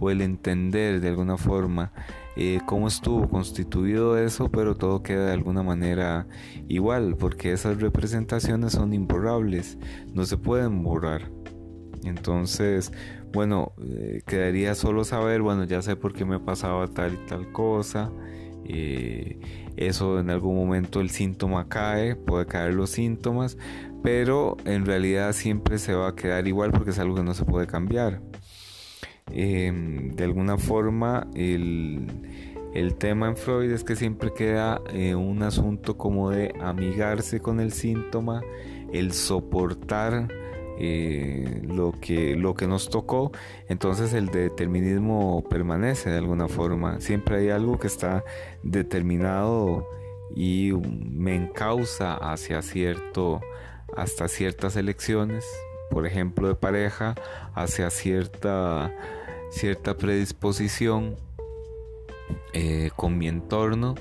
o 0.01 0.11
el 0.11 0.21
entender 0.23 1.01
de 1.01 1.09
alguna 1.09 1.37
forma 1.37 1.93
eh, 2.37 2.61
cómo 2.67 2.89
estuvo 2.89 3.29
constituido 3.29 4.19
eso, 4.19 4.51
pero 4.51 4.75
todo 4.75 5.03
queda 5.03 5.27
de 5.27 5.33
alguna 5.33 5.63
manera 5.63 6.27
igual, 6.69 7.17
porque 7.17 7.53
esas 7.53 7.81
representaciones 7.81 8.73
son 8.73 8.93
imborrables, 8.93 9.79
no 10.13 10.25
se 10.25 10.37
pueden 10.37 10.83
borrar. 10.83 11.31
Entonces, 12.03 12.93
bueno, 13.33 13.73
eh, 13.81 14.23
quedaría 14.27 14.75
solo 14.75 15.05
saber, 15.05 15.43
bueno, 15.43 15.65
ya 15.65 15.81
sé 15.81 15.95
por 15.95 16.13
qué 16.13 16.25
me 16.25 16.41
pasaba 16.41 16.89
tal 16.89 17.15
y 17.15 17.27
tal 17.29 17.53
cosa. 17.53 18.11
Eh, 18.65 19.39
eso 19.77 20.19
en 20.19 20.31
algún 20.31 20.57
momento 20.57 21.01
el 21.01 21.11
síntoma 21.11 21.69
cae, 21.69 22.17
puede 22.17 22.47
caer 22.47 22.75
los 22.75 22.91
síntomas, 22.91 23.59
pero 24.05 24.59
en 24.67 24.85
realidad 24.85 25.33
siempre 25.33 25.79
se 25.79 25.95
va 25.95 26.09
a 26.09 26.15
quedar 26.15 26.47
igual 26.47 26.73
porque 26.73 26.91
es 26.91 26.99
algo 26.99 27.15
que 27.15 27.23
no 27.23 27.33
se 27.33 27.47
puede 27.47 27.67
cambiar. 27.67 28.21
Em, 29.33 30.15
de 30.15 30.25
alguna 30.25 30.59
forma 30.59 31.27
el, 31.35 32.07
tema 32.99 33.29
en 33.29 33.37
Freud 33.39 33.73
es 33.73 33.83
que 33.83 33.97
siempre 33.97 34.35
queda 34.35 34.83
eh, 34.93 35.15
un 35.15 35.43
asunto 35.43 35.97
como 35.97 36.29
de 36.29 36.53
amigarse 36.61 37.41
con 37.41 37.61
el 37.61 37.73
síntoma, 37.73 38.43
el 38.93 39.13
soportar 39.13 40.29
eh, 40.79 41.63
lo, 41.67 41.93
que, 41.93 42.37
lo 42.37 42.53
que 42.53 42.67
nos 42.67 42.91
tocó, 42.91 43.33
entonces 43.71 44.13
el 44.13 44.27
determinismo 44.27 45.43
permanece 45.49 46.11
de 46.11 46.19
alguna 46.19 46.47
forma. 46.47 47.01
Siempre 47.01 47.39
hay 47.39 47.49
algo 47.49 47.79
que 47.79 47.87
está 47.87 48.23
determinado 48.63 49.89
y 50.37 50.73
me 50.75 51.35
encausa 51.37 52.17
hacia 52.17 52.61
cierto 52.61 53.41
hasta 53.97 54.29
ciertas 54.29 54.77
elecciones, 54.77 55.45
por 55.91 56.07
ejemplo 56.07 56.49
de 56.49 56.55
pareja, 56.55 57.15
hacia 57.55 57.91
cierta, 57.91 58.95
cierta 59.51 59.97
predisposición 59.97 61.17
eh, 62.53 62.91
con 62.97 63.19
mi 63.19 63.29
entorno 63.29 63.95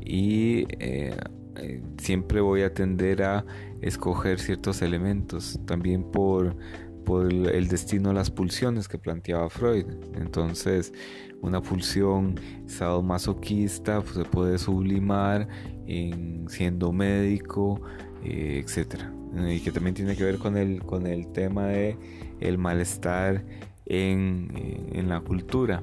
y 0.00 0.66
eh, 0.78 1.14
eh, 1.56 1.82
siempre 1.98 2.40
voy 2.40 2.62
a 2.62 2.72
tender 2.72 3.22
a 3.22 3.44
escoger 3.80 4.40
ciertos 4.40 4.82
elementos, 4.82 5.60
también 5.66 6.04
por, 6.04 6.56
por 7.04 7.30
el, 7.32 7.68
destino 7.68 8.10
de 8.10 8.14
las 8.14 8.30
pulsiones 8.30 8.88
que 8.88 8.98
planteaba 8.98 9.50
Freud. 9.50 9.86
Entonces, 10.14 10.92
una 11.40 11.60
pulsión 11.60 12.36
sadomasoquista 12.66 14.00
pues, 14.00 14.14
se 14.14 14.24
puede 14.24 14.58
sublimar 14.58 15.48
en 15.86 16.48
siendo 16.48 16.92
médico, 16.92 17.80
etcétera. 18.24 19.12
Y 19.48 19.60
que 19.60 19.72
también 19.72 19.94
tiene 19.94 20.14
que 20.14 20.24
ver 20.24 20.38
con 20.38 20.56
el, 20.56 20.82
con 20.82 21.06
el 21.06 21.28
tema 21.28 21.66
de 21.66 21.96
el 22.40 22.58
malestar 22.58 23.42
en, 23.86 24.52
eh, 24.54 24.80
en 24.92 25.08
la 25.08 25.20
cultura. 25.20 25.82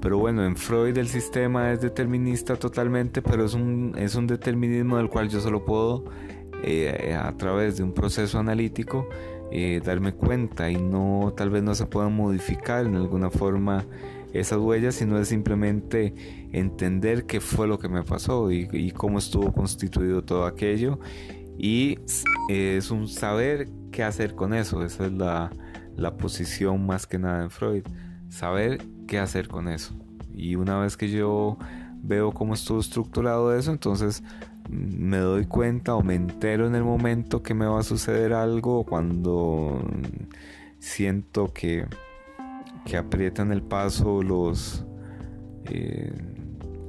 Pero 0.00 0.18
bueno, 0.18 0.44
en 0.44 0.56
Freud 0.56 0.96
el 0.96 1.08
sistema 1.08 1.72
es 1.72 1.80
determinista 1.80 2.56
totalmente, 2.56 3.22
pero 3.22 3.44
es 3.44 3.54
un, 3.54 3.94
es 3.96 4.14
un 4.14 4.26
determinismo 4.26 4.96
del 4.96 5.08
cual 5.08 5.28
yo 5.28 5.40
solo 5.40 5.64
puedo, 5.64 6.04
eh, 6.64 7.16
a 7.18 7.36
través 7.36 7.76
de 7.76 7.84
un 7.84 7.92
proceso 7.92 8.38
analítico, 8.38 9.08
darme 9.84 10.12
cuenta. 10.12 10.70
Y 10.70 10.76
no, 10.76 11.34
tal 11.36 11.50
vez 11.50 11.62
no 11.62 11.74
se 11.74 11.86
puedan 11.86 12.14
modificar 12.14 12.86
en 12.86 12.96
alguna 12.96 13.30
forma 13.30 13.84
esas 14.32 14.58
huellas, 14.58 14.94
sino 14.94 15.18
es 15.18 15.28
simplemente 15.28 16.14
entender 16.52 17.26
qué 17.26 17.40
fue 17.40 17.68
lo 17.68 17.78
que 17.78 17.88
me 17.88 18.02
pasó 18.02 18.50
y 18.50 18.90
cómo 18.92 19.18
estuvo 19.18 19.52
constituido 19.52 20.22
todo 20.22 20.46
aquello 20.46 20.98
y 21.62 22.00
es 22.48 22.90
un 22.90 23.06
saber 23.06 23.68
qué 23.92 24.02
hacer 24.02 24.34
con 24.34 24.52
eso. 24.52 24.84
Esa 24.84 25.06
es 25.06 25.12
la, 25.12 25.48
posición 26.18 26.84
más 26.84 27.06
que 27.06 27.20
nada 27.20 27.44
en 27.44 27.50
Freud. 27.50 27.84
Saber 28.28 28.84
qué 29.06 29.20
hacer 29.20 29.46
con 29.46 29.68
eso. 29.68 29.94
Y 30.34 30.56
una 30.56 30.80
vez 30.80 30.96
que 30.96 31.08
yo 31.08 31.56
veo 32.02 32.32
cómo 32.32 32.54
estuvo 32.54 32.80
estructurado 32.80 33.56
eso, 33.56 33.70
entonces 33.70 34.24
me 34.68 35.18
doy 35.18 35.46
cuenta 35.46 35.94
o 35.94 36.02
me 36.02 36.16
entero 36.16 36.66
en 36.66 36.74
el 36.74 36.82
momento 36.82 37.44
que 37.44 37.54
me 37.54 37.66
va 37.66 37.78
a 37.78 37.84
suceder 37.84 38.32
algo 38.32 38.84
cuando 38.84 39.88
siento 40.80 41.52
que, 41.52 41.86
que 42.84 42.96
aprietan 42.96 43.52
el 43.52 43.62
paso 43.62 44.20
los, 44.24 44.84
eh, 45.66 46.12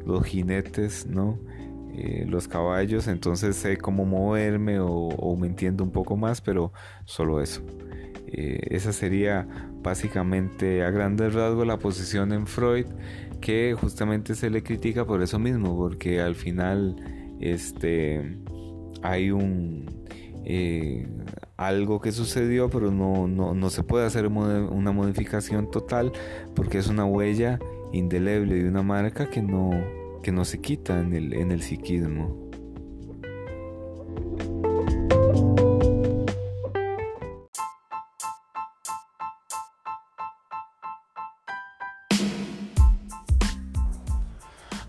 los 0.03 0.25
jinetes, 0.25 1.05
¿no? 1.05 1.37
Eh, 1.95 2.25
los 2.27 2.47
caballos, 2.47 3.07
entonces 3.07 3.55
sé 3.55 3.77
cómo 3.77 4.03
moverme 4.03 4.79
o, 4.79 5.37
me 5.39 5.45
entiendo 5.45 5.83
un 5.83 5.91
poco 5.91 6.17
más, 6.17 6.41
pero 6.41 6.73
solo 7.05 7.39
eso. 7.39 7.61
Eh, 8.27 8.59
esa 8.71 8.91
sería 8.91 9.47
básicamente 9.83 10.83
a 10.83 10.89
grandes 10.89 11.35
rasgos 11.35 11.67
la 11.67 11.77
posición 11.77 12.33
en 12.33 12.47
Freud, 12.47 12.87
que 13.41 13.75
justamente 13.79 14.33
se 14.33 14.49
le 14.49 14.63
critica 14.63 15.05
por 15.05 15.21
eso 15.21 15.37
mismo, 15.37 15.77
porque 15.77 16.19
al 16.19 16.33
final 16.33 16.95
este, 17.39 18.39
hay 19.03 19.29
un... 19.29 19.85
Eh, 20.45 21.07
algo 21.57 22.01
que 22.01 22.11
sucedió, 22.11 22.69
pero 22.69 22.91
no, 22.91 23.27
no, 23.27 23.69
se 23.69 23.83
puede 23.83 24.05
hacer 24.05 24.27
una 24.27 24.91
modificación 24.91 25.71
total 25.71 26.11
porque 26.55 26.79
es 26.79 26.87
una 26.87 27.05
huella 27.05 27.59
indeleble 27.93 28.55
de 28.55 28.67
una 28.67 28.81
marca 28.81 29.29
que 29.29 29.41
no, 29.41 29.71
que 30.23 30.31
no 30.31 30.45
se 30.45 30.59
quita 30.59 30.99
en 30.99 31.13
el, 31.13 31.33
en 31.33 31.51
el 31.51 31.61
psiquismo. 31.61 32.49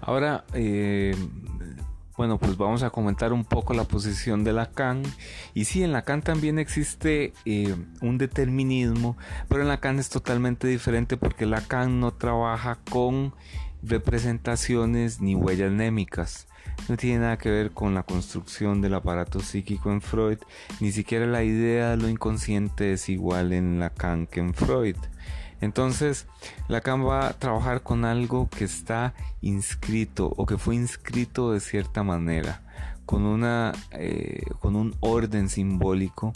Ahora, 0.01 0.45
eh, 0.55 1.15
bueno, 2.17 2.39
pues 2.39 2.57
vamos 2.57 2.85
a 2.85 2.91
comentar 2.91 3.33
un 3.33 3.45
poco 3.45 3.75
la 3.75 3.85
posición 3.85 4.45
de 4.45 4.53
Lacan. 4.53 5.03
Y 5.53 5.65
sí, 5.65 5.83
en 5.83 5.93
Lacan 5.93 6.23
también 6.23 6.61
existe 6.61 7.33
eh, 7.45 7.75
un 8.01 8.19
determinismo, 8.19 9.17
pero 9.49 9.63
en 9.63 9.69
Lacan 9.69 9.99
es 9.99 10.11
totalmente 10.11 10.69
diferente 10.69 11.17
porque 11.17 11.47
Lacan 11.47 11.99
no 11.99 12.13
trabaja 12.13 12.79
con 12.89 13.35
representaciones 13.87 15.21
ni 15.21 15.35
huellas 15.35 15.73
némicas. 15.73 16.47
No 16.89 16.97
tiene 16.97 17.21
nada 17.21 17.39
que 17.39 17.51
ver 17.51 17.71
con 17.71 17.95
la 17.95 18.03
construcción 18.03 18.81
del 18.81 18.95
aparato 18.95 19.41
psíquico 19.41 19.93
en 19.93 20.01
Freud, 20.01 20.39
ni 20.81 20.93
siquiera 20.93 21.27
la 21.27 21.43
idea 21.45 21.91
de 21.91 21.97
lo 21.97 22.09
inconsciente 22.09 22.93
es 22.93 23.09
igual 23.09 23.53
en 23.53 23.79
Lacan 23.79 24.27
que 24.27 24.41
en 24.41 24.55
Freud. 24.55 24.97
Entonces, 25.61 26.27
Lacan 26.69 27.07
va 27.07 27.29
a 27.29 27.33
trabajar 27.39 27.83
con 27.83 28.05
algo 28.05 28.49
que 28.51 28.65
está 28.65 29.15
inscrito 29.41 30.33
o 30.37 30.45
que 30.47 30.59
fue 30.59 30.75
inscrito 30.75 31.53
de 31.53 31.61
cierta 31.61 32.03
manera, 32.03 32.61
con, 33.07 33.23
una, 33.23 33.73
eh, 33.93 34.43
con 34.61 34.77
un 34.77 34.95
orden 35.01 35.49
simbólico, 35.49 36.33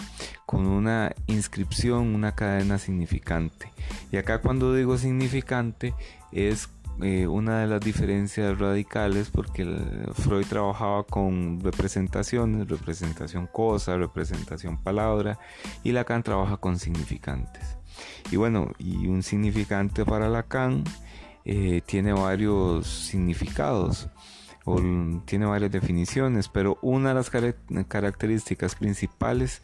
con 0.46 0.66
una 0.66 1.14
inscripción, 1.26 2.14
una 2.14 2.34
cadena 2.34 2.78
significante. 2.78 3.70
Y 4.12 4.16
acá 4.16 4.40
cuando 4.40 4.74
digo 4.74 4.96
significante 4.96 5.94
es 6.32 6.68
eh, 7.00 7.26
una 7.26 7.61
de 7.61 7.66
las 7.68 7.80
diferencias 7.80 8.58
radicales 8.58 9.30
porque 9.30 9.64
Freud 10.14 10.46
trabajaba 10.46 11.04
con 11.04 11.61
representaciones, 11.61 12.68
representación 12.68 13.46
cosa, 13.46 13.96
representación 13.96 14.78
palabra 14.78 15.38
y 15.84 15.92
Lacan 15.92 16.22
trabaja 16.22 16.56
con 16.56 16.78
significantes. 16.78 17.78
Y 18.30 18.37
bueno, 18.37 18.72
y 18.78 19.06
un 19.06 19.22
significante 19.22 20.04
para 20.04 20.28
Lacan 20.28 20.84
eh, 21.44 21.82
tiene 21.87 22.12
varios 22.12 22.87
significados 22.87 24.08
o 24.64 24.82
tiene 25.24 25.46
varias 25.46 25.70
definiciones, 25.70 26.48
pero 26.48 26.78
una 26.82 27.11
de 27.11 27.14
las 27.14 27.30
características 27.30 28.74
principales 28.74 29.62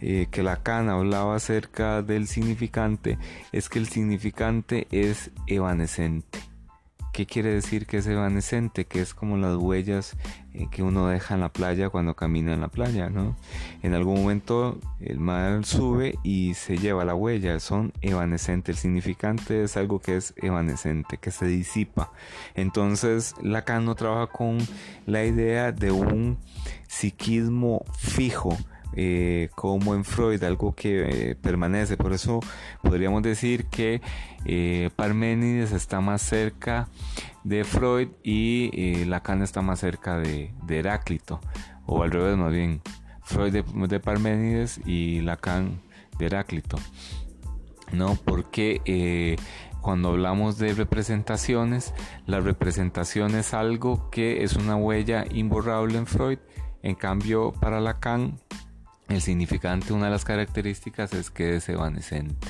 eh, 0.00 0.26
que 0.30 0.42
Lacan 0.42 0.88
hablaba 0.88 1.36
acerca 1.36 2.02
del 2.02 2.26
significante 2.26 3.16
es 3.52 3.68
que 3.68 3.78
el 3.78 3.86
significante 3.86 4.88
es 4.90 5.30
evanescente. 5.46 6.49
¿Qué 7.12 7.26
quiere 7.26 7.52
decir 7.52 7.86
que 7.86 7.98
es 7.98 8.06
evanescente? 8.06 8.86
Que 8.86 9.00
es 9.00 9.14
como 9.14 9.36
las 9.36 9.56
huellas 9.56 10.16
eh, 10.54 10.68
que 10.70 10.82
uno 10.82 11.08
deja 11.08 11.34
en 11.34 11.40
la 11.40 11.52
playa 11.52 11.90
cuando 11.90 12.14
camina 12.14 12.54
en 12.54 12.60
la 12.60 12.68
playa, 12.68 13.10
¿no? 13.10 13.36
En 13.82 13.94
algún 13.94 14.20
momento 14.20 14.78
el 15.00 15.18
mar 15.18 15.64
sube 15.64 16.18
y 16.22 16.54
se 16.54 16.78
lleva 16.78 17.04
la 17.04 17.14
huella, 17.14 17.58
son 17.58 17.92
evanescentes. 18.00 18.76
El 18.76 18.80
significante 18.80 19.64
es 19.64 19.76
algo 19.76 20.00
que 20.00 20.16
es 20.16 20.34
evanescente, 20.36 21.18
que 21.18 21.30
se 21.30 21.46
disipa. 21.46 22.12
Entonces 22.54 23.34
Lacan 23.42 23.84
no 23.84 23.96
trabaja 23.96 24.28
con 24.28 24.58
la 25.06 25.24
idea 25.24 25.72
de 25.72 25.90
un 25.90 26.38
psiquismo 26.86 27.84
fijo, 27.98 28.56
eh, 28.94 29.50
como 29.54 29.94
en 29.94 30.04
Freud, 30.04 30.42
algo 30.42 30.74
que 30.74 31.30
eh, 31.30 31.34
permanece. 31.36 31.96
Por 31.96 32.12
eso 32.12 32.40
podríamos 32.82 33.22
decir 33.22 33.66
que 33.66 34.00
eh, 34.44 34.90
Parménides 34.96 35.72
está 35.72 36.00
más 36.00 36.22
cerca 36.22 36.88
de 37.44 37.64
Freud 37.64 38.08
y 38.22 39.04
Lacan 39.04 39.42
está 39.42 39.62
más 39.62 39.80
cerca 39.80 40.18
de, 40.18 40.52
Heráclito, 40.68 41.40
o 41.86 42.02
al 42.02 42.10
revés, 42.10 42.36
más 42.36 42.52
bien, 42.52 42.82
Freud 43.22 43.52
de, 43.52 44.00
Parménides 44.00 44.80
y 44.84 45.20
Lacan 45.20 45.80
de 46.18 46.26
Heráclito. 46.26 46.76
¿no? 47.92 48.16
Porque 48.24 49.36
cuando 49.80 50.10
hablamos 50.10 50.58
de 50.58 50.74
representaciones, 50.74 51.94
la 52.26 52.40
representación 52.40 53.34
es 53.34 53.54
algo 53.54 54.10
que 54.10 54.44
es 54.44 54.54
una 54.56 54.76
huella 54.76 55.24
imborrable 55.30 55.98
en 55.98 56.06
Freud, 56.06 56.38
en 56.82 56.94
cambio 56.94 57.52
para 57.52 57.80
Lacan 57.80 58.38
el 59.12 59.20
significante, 59.20 59.92
una 59.92 60.06
de 60.06 60.12
las 60.12 60.24
características 60.24 61.12
es 61.12 61.30
que 61.30 61.56
es 61.56 61.68
evanescente. 61.68 62.48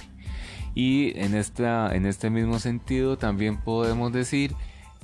Y 0.75 1.19
en, 1.19 1.35
esta, 1.35 1.95
en 1.95 2.07
este 2.07 2.31
mismo 2.31 2.59
sentido 2.59 3.19
también 3.19 3.59
podemos 3.59 4.13
decir 4.13 4.55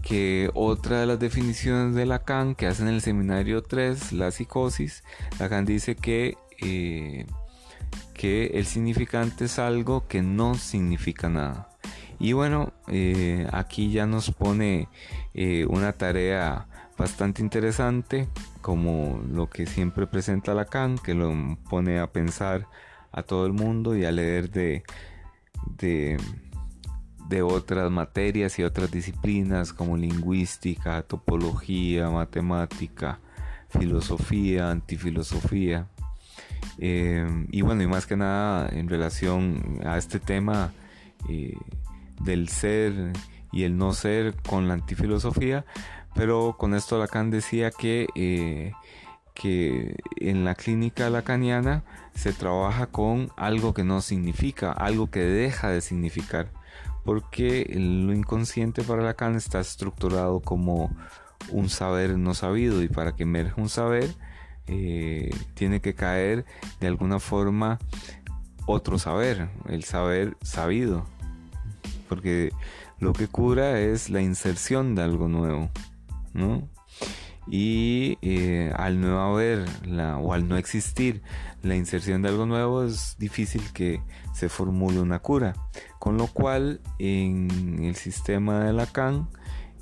que 0.02 0.50
otra 0.54 1.00
de 1.00 1.06
las 1.06 1.18
definiciones 1.18 1.94
de 1.94 2.06
Lacan 2.06 2.54
que 2.54 2.66
hace 2.66 2.82
en 2.82 2.88
el 2.88 3.00
seminario 3.00 3.62
3, 3.62 4.12
la 4.12 4.30
psicosis, 4.30 5.02
Lacan 5.40 5.64
dice 5.64 5.96
que, 5.96 6.36
eh, 6.62 7.26
que 8.14 8.46
el 8.54 8.66
significante 8.66 9.46
es 9.46 9.58
algo 9.58 10.06
que 10.06 10.22
no 10.22 10.54
significa 10.54 11.28
nada. 11.28 11.68
Y 12.18 12.32
bueno, 12.32 12.72
eh, 12.88 13.46
aquí 13.52 13.90
ya 13.90 14.06
nos 14.06 14.30
pone 14.30 14.88
eh, 15.34 15.66
una 15.68 15.92
tarea 15.92 16.68
bastante 16.96 17.42
interesante, 17.42 18.28
como 18.66 19.22
lo 19.30 19.48
que 19.48 19.64
siempre 19.64 20.08
presenta 20.08 20.52
Lacan, 20.52 20.98
que 20.98 21.14
lo 21.14 21.32
pone 21.70 22.00
a 22.00 22.10
pensar 22.10 22.66
a 23.12 23.22
todo 23.22 23.46
el 23.46 23.52
mundo 23.52 23.96
y 23.96 24.04
a 24.04 24.10
leer 24.10 24.50
de, 24.50 24.82
de, 25.78 27.42
otras 27.42 27.92
materias 27.92 28.58
y 28.58 28.64
otras 28.64 28.90
disciplinas 28.90 29.72
como 29.72 29.96
lingüística, 29.96 31.00
topología, 31.02 32.10
matemática, 32.10 33.20
filosofía, 33.68 34.72
antifilosofía. 34.72 35.86
Eh, 36.78 37.46
y 37.52 37.60
bueno, 37.60 37.84
y 37.84 37.86
más 37.86 38.04
que 38.04 38.16
nada 38.16 38.68
en 38.68 38.88
relación 38.88 39.78
a 39.86 39.96
este 39.96 40.18
tema 40.18 40.72
eh, 41.28 41.56
del 42.20 42.48
ser 42.48 43.12
y 43.52 43.62
el 43.62 43.78
no 43.78 43.92
ser 43.92 44.34
con 44.42 44.66
la 44.66 44.74
antifilosofía, 44.74 45.64
pero 46.16 46.56
con 46.58 46.74
esto 46.74 46.98
Lacan 46.98 47.30
decía 47.30 47.70
que, 47.70 48.08
eh, 48.14 48.72
que 49.34 49.96
en 50.16 50.44
la 50.44 50.54
clínica 50.54 51.10
lacaniana 51.10 51.84
se 52.14 52.32
trabaja 52.32 52.86
con 52.86 53.30
algo 53.36 53.74
que 53.74 53.84
no 53.84 54.00
significa, 54.00 54.72
algo 54.72 55.10
que 55.10 55.20
deja 55.20 55.68
de 55.68 55.82
significar, 55.82 56.48
porque 57.04 57.70
lo 57.70 58.14
inconsciente 58.14 58.82
para 58.82 59.02
Lacan 59.02 59.36
está 59.36 59.60
estructurado 59.60 60.40
como 60.40 60.90
un 61.50 61.68
saber 61.68 62.16
no 62.18 62.34
sabido 62.34 62.82
y 62.82 62.88
para 62.88 63.14
que 63.14 63.24
emerja 63.24 63.60
un 63.60 63.68
saber 63.68 64.10
eh, 64.66 65.30
tiene 65.54 65.80
que 65.80 65.94
caer 65.94 66.44
de 66.80 66.88
alguna 66.88 67.20
forma 67.20 67.78
otro 68.66 68.98
saber, 68.98 69.48
el 69.68 69.84
saber 69.84 70.36
sabido, 70.42 71.06
porque 72.08 72.50
lo 72.98 73.12
que 73.12 73.28
cura 73.28 73.78
es 73.78 74.10
la 74.10 74.22
inserción 74.22 74.94
de 74.94 75.02
algo 75.02 75.28
nuevo. 75.28 75.70
Y 77.48 78.18
eh, 78.22 78.72
al 78.76 79.00
no 79.00 79.20
haber 79.20 79.64
o 80.20 80.32
al 80.32 80.48
no 80.48 80.56
existir 80.56 81.22
la 81.62 81.76
inserción 81.76 82.22
de 82.22 82.28
algo 82.28 82.46
nuevo 82.46 82.82
es 82.82 83.16
difícil 83.18 83.62
que 83.72 84.02
se 84.34 84.48
formule 84.48 85.00
una 85.00 85.20
cura. 85.20 85.54
Con 85.98 86.16
lo 86.16 86.26
cual 86.26 86.80
en 86.98 87.84
el 87.84 87.94
sistema 87.96 88.64
de 88.64 88.72
Lacan 88.72 89.28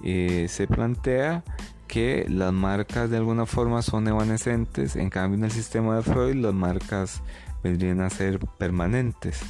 eh, 0.02 0.46
se 0.48 0.66
plantea 0.66 1.42
que 1.86 2.26
las 2.28 2.52
marcas 2.52 3.10
de 3.10 3.16
alguna 3.16 3.46
forma 3.46 3.82
son 3.82 4.08
evanescentes, 4.08 4.96
en 4.96 5.10
cambio 5.10 5.38
en 5.38 5.44
el 5.44 5.50
sistema 5.50 5.96
de 5.96 6.02
Freud 6.02 6.34
las 6.34 6.54
marcas 6.54 7.22
vendrían 7.62 8.00
a 8.00 8.10
ser 8.10 8.40
permanentes. 8.58 9.40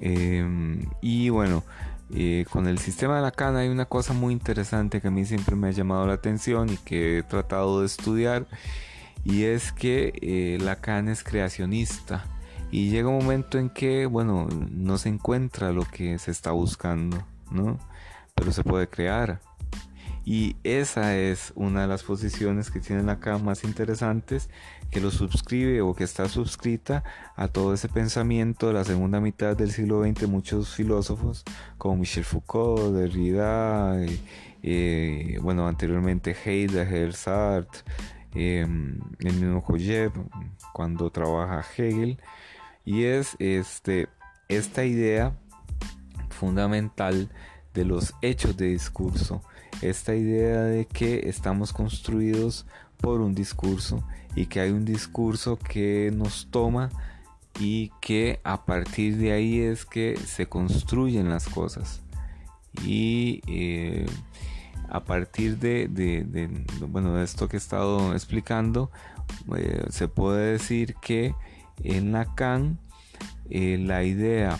Em, 0.00 0.86
y 1.00 1.28
bueno, 1.30 1.64
eh, 2.14 2.46
con 2.50 2.66
el 2.66 2.78
sistema 2.78 3.16
de 3.16 3.22
Lacan 3.22 3.56
hay 3.56 3.68
una 3.68 3.84
cosa 3.84 4.12
muy 4.12 4.32
interesante 4.32 5.00
que 5.00 5.08
a 5.08 5.10
mí 5.10 5.24
siempre 5.24 5.56
me 5.56 5.68
ha 5.68 5.72
llamado 5.72 6.06
la 6.06 6.14
atención 6.14 6.70
y 6.70 6.76
que 6.78 7.18
he 7.18 7.22
tratado 7.22 7.80
de 7.80 7.86
estudiar 7.86 8.46
y 9.24 9.44
es 9.44 9.72
que 9.72 10.12
eh, 10.22 10.58
Lacan 10.60 11.08
es 11.08 11.22
creacionista 11.22 12.24
y 12.70 12.90
llega 12.90 13.08
un 13.08 13.18
momento 13.18 13.58
en 13.58 13.70
que, 13.70 14.06
bueno, 14.06 14.46
no 14.70 14.98
se 14.98 15.08
encuentra 15.08 15.72
lo 15.72 15.84
que 15.84 16.18
se 16.18 16.30
está 16.30 16.52
buscando, 16.52 17.24
¿no? 17.50 17.78
Pero 18.34 18.52
se 18.52 18.62
puede 18.62 18.88
crear. 18.88 19.40
Y 20.30 20.56
esa 20.62 21.16
es 21.16 21.54
una 21.54 21.80
de 21.80 21.86
las 21.86 22.02
posiciones 22.02 22.70
que 22.70 22.80
tienen 22.80 23.08
acá 23.08 23.38
más 23.38 23.64
interesantes, 23.64 24.50
que 24.90 25.00
lo 25.00 25.10
suscribe 25.10 25.80
o 25.80 25.94
que 25.94 26.04
está 26.04 26.28
suscrita 26.28 27.02
a 27.34 27.48
todo 27.48 27.72
ese 27.72 27.88
pensamiento 27.88 28.66
de 28.66 28.74
la 28.74 28.84
segunda 28.84 29.22
mitad 29.22 29.56
del 29.56 29.70
siglo 29.70 30.04
XX, 30.04 30.28
muchos 30.28 30.74
filósofos 30.74 31.44
como 31.78 31.96
Michel 31.96 32.24
Foucault, 32.24 32.94
Derrida, 32.94 34.04
eh, 34.04 34.20
eh, 34.62 35.38
bueno, 35.40 35.66
anteriormente 35.66 36.36
Heidegger, 36.44 37.14
Sartre, 37.14 37.80
em, 38.34 39.00
el 39.20 39.32
mismo 39.32 39.64
Koyev 39.64 40.12
cuando 40.74 41.08
trabaja 41.08 41.64
Hegel. 41.74 42.20
Y 42.84 43.04
es 43.04 43.34
este, 43.38 44.10
esta 44.50 44.84
idea 44.84 45.32
fundamental 46.28 47.30
de 47.72 47.86
los 47.86 48.12
hechos 48.20 48.58
de 48.58 48.66
discurso, 48.66 49.40
esta 49.82 50.14
idea 50.14 50.62
de 50.62 50.86
que 50.86 51.28
estamos 51.28 51.72
construidos 51.72 52.66
por 53.00 53.20
un 53.20 53.34
discurso 53.34 54.02
y 54.34 54.46
que 54.46 54.60
hay 54.60 54.70
un 54.70 54.84
discurso 54.84 55.58
que 55.58 56.12
nos 56.14 56.48
toma 56.50 56.90
y 57.60 57.90
que 58.00 58.40
a 58.44 58.64
partir 58.64 59.16
de 59.16 59.32
ahí 59.32 59.60
es 59.60 59.84
que 59.84 60.16
se 60.16 60.46
construyen 60.46 61.28
las 61.28 61.48
cosas. 61.48 62.00
Y 62.84 63.40
eh, 63.46 64.06
a 64.88 65.00
partir 65.04 65.58
de, 65.58 65.88
bueno, 66.88 67.14
de 67.14 67.24
esto 67.24 67.48
que 67.48 67.56
he 67.56 67.58
estado 67.58 68.12
explicando 68.12 68.90
eh, 69.56 69.84
se 69.90 70.08
puede 70.08 70.52
decir 70.52 70.94
que 71.00 71.34
en 71.82 72.12
Lacan 72.12 72.78
eh, 73.50 73.78
la 73.78 74.04
idea 74.04 74.58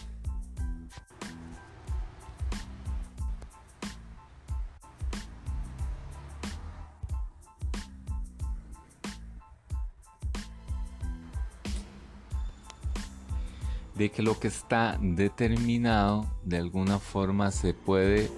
de 13.99 14.11
que 14.11 14.23
lo 14.23 14.39
que 14.39 14.49
está 14.49 14.97
determinado 15.03 16.25
de 16.45 16.57
alguna 16.59 17.01
forma 17.01 17.51
se 17.51 17.75
puede 17.75 18.31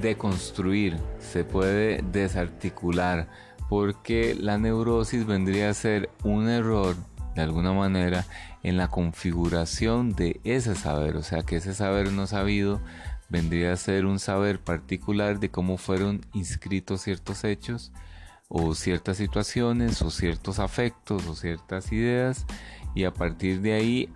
deconstruir, 0.00 0.98
se 1.20 1.44
puede 1.44 2.02
desarticular, 2.02 3.28
porque 3.68 4.34
la 4.38 4.58
neurosis 4.58 5.24
vendría 5.24 5.70
a 5.70 5.74
ser 5.74 6.10
un 6.24 6.48
error 6.48 6.96
de 7.36 7.42
alguna 7.42 7.72
manera 7.72 8.26
en 8.62 8.76
la 8.76 8.88
configuración 8.88 10.14
de 10.14 10.40
ese 10.44 10.74
saber, 10.74 11.16
o 11.16 11.22
sea 11.22 11.42
que 11.42 11.56
ese 11.56 11.74
saber 11.74 12.12
no 12.12 12.26
sabido 12.26 12.80
vendría 13.28 13.72
a 13.72 13.76
ser 13.76 14.04
un 14.04 14.18
saber 14.18 14.60
particular 14.60 15.38
de 15.38 15.50
cómo 15.50 15.78
fueron 15.78 16.20
inscritos 16.34 17.02
ciertos 17.02 17.44
hechos 17.44 17.92
o 18.48 18.74
ciertas 18.74 19.16
situaciones 19.16 20.02
o 20.02 20.10
ciertos 20.10 20.58
afectos 20.58 21.26
o 21.26 21.34
ciertas 21.34 21.90
ideas 21.92 22.44
y 22.94 23.04
a 23.04 23.12
partir 23.12 23.62
de 23.62 23.72
ahí 23.72 24.12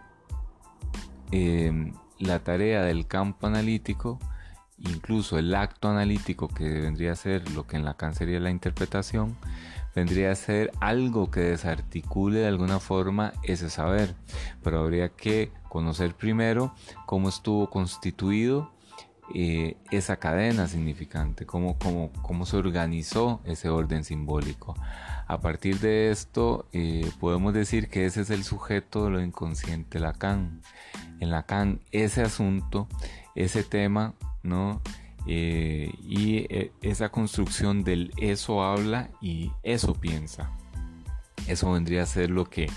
Em, 1.31 1.93
la 2.19 2.39
tarea 2.41 2.83
del 2.83 3.07
campo 3.07 3.47
analítico, 3.47 4.19
incluso 4.79 5.39
el 5.39 5.55
acto 5.55 5.89
analítico 5.89 6.49
que 6.49 6.65
vendría 6.65 7.13
a 7.13 7.17
ser 7.17 7.51
lo 7.51 7.67
que 7.67 7.77
en 7.77 7.85
Lacan 7.85 8.15
sería 8.15 8.41
la 8.41 8.51
interpretación, 8.51 9.37
vendría 9.95 10.31
a 10.31 10.35
ser 10.35 10.71
algo 10.81 11.31
que 11.31 11.41
desarticule 11.41 12.41
de 12.41 12.47
alguna 12.47 12.79
forma 12.79 13.33
ese 13.43 13.71
saber. 13.71 14.15
Pero 14.63 14.81
habría 14.81 15.09
que 15.09 15.51
conocer 15.69 16.15
primero 16.15 16.75
cómo 17.07 17.29
estuvo 17.29 17.69
constituido 17.71 18.76
eh, 19.35 19.77
esa 19.91 20.17
cadena 20.19 20.69
significante, 20.69 21.47
cómo, 21.47 21.79
cómo, 21.79 22.13
cómo 22.23 22.47
se 22.47 22.57
organizó 22.57 23.41
ese 23.45 23.69
orden 23.69 24.05
simbólico. 24.05 24.75
A 25.27 25.41
partir 25.41 25.81
de 25.81 26.11
esto 26.11 26.69
eh, 26.73 27.11
podemos 27.19 27.53
decir 27.53 27.89
que 27.89 28.07
ese 28.07 28.21
es 28.21 28.31
el 28.31 28.45
sujeto 28.45 29.05
de 29.05 29.11
lo 29.11 29.21
inconsciente 29.21 29.99
Lacan. 29.99 30.63
En 31.19 31.31
Lacan 31.31 31.81
ese 31.91 32.23
asunto, 32.23 32.87
ese 33.35 33.65
tema, 33.65 34.15
¿no? 34.43 34.81
Eh, 35.27 35.93
y 36.03 36.47
esa 36.81 37.09
construcción 37.09 37.83
del 37.83 38.13
eso 38.19 38.63
habla 38.63 39.11
y 39.21 39.51
eso 39.65 39.95
piensa. 39.95 40.53
Eso 41.49 41.73
vendría 41.73 42.05
a 42.05 42.07
ser 42.07 42.31
lo 42.31 42.45
que 42.45 42.69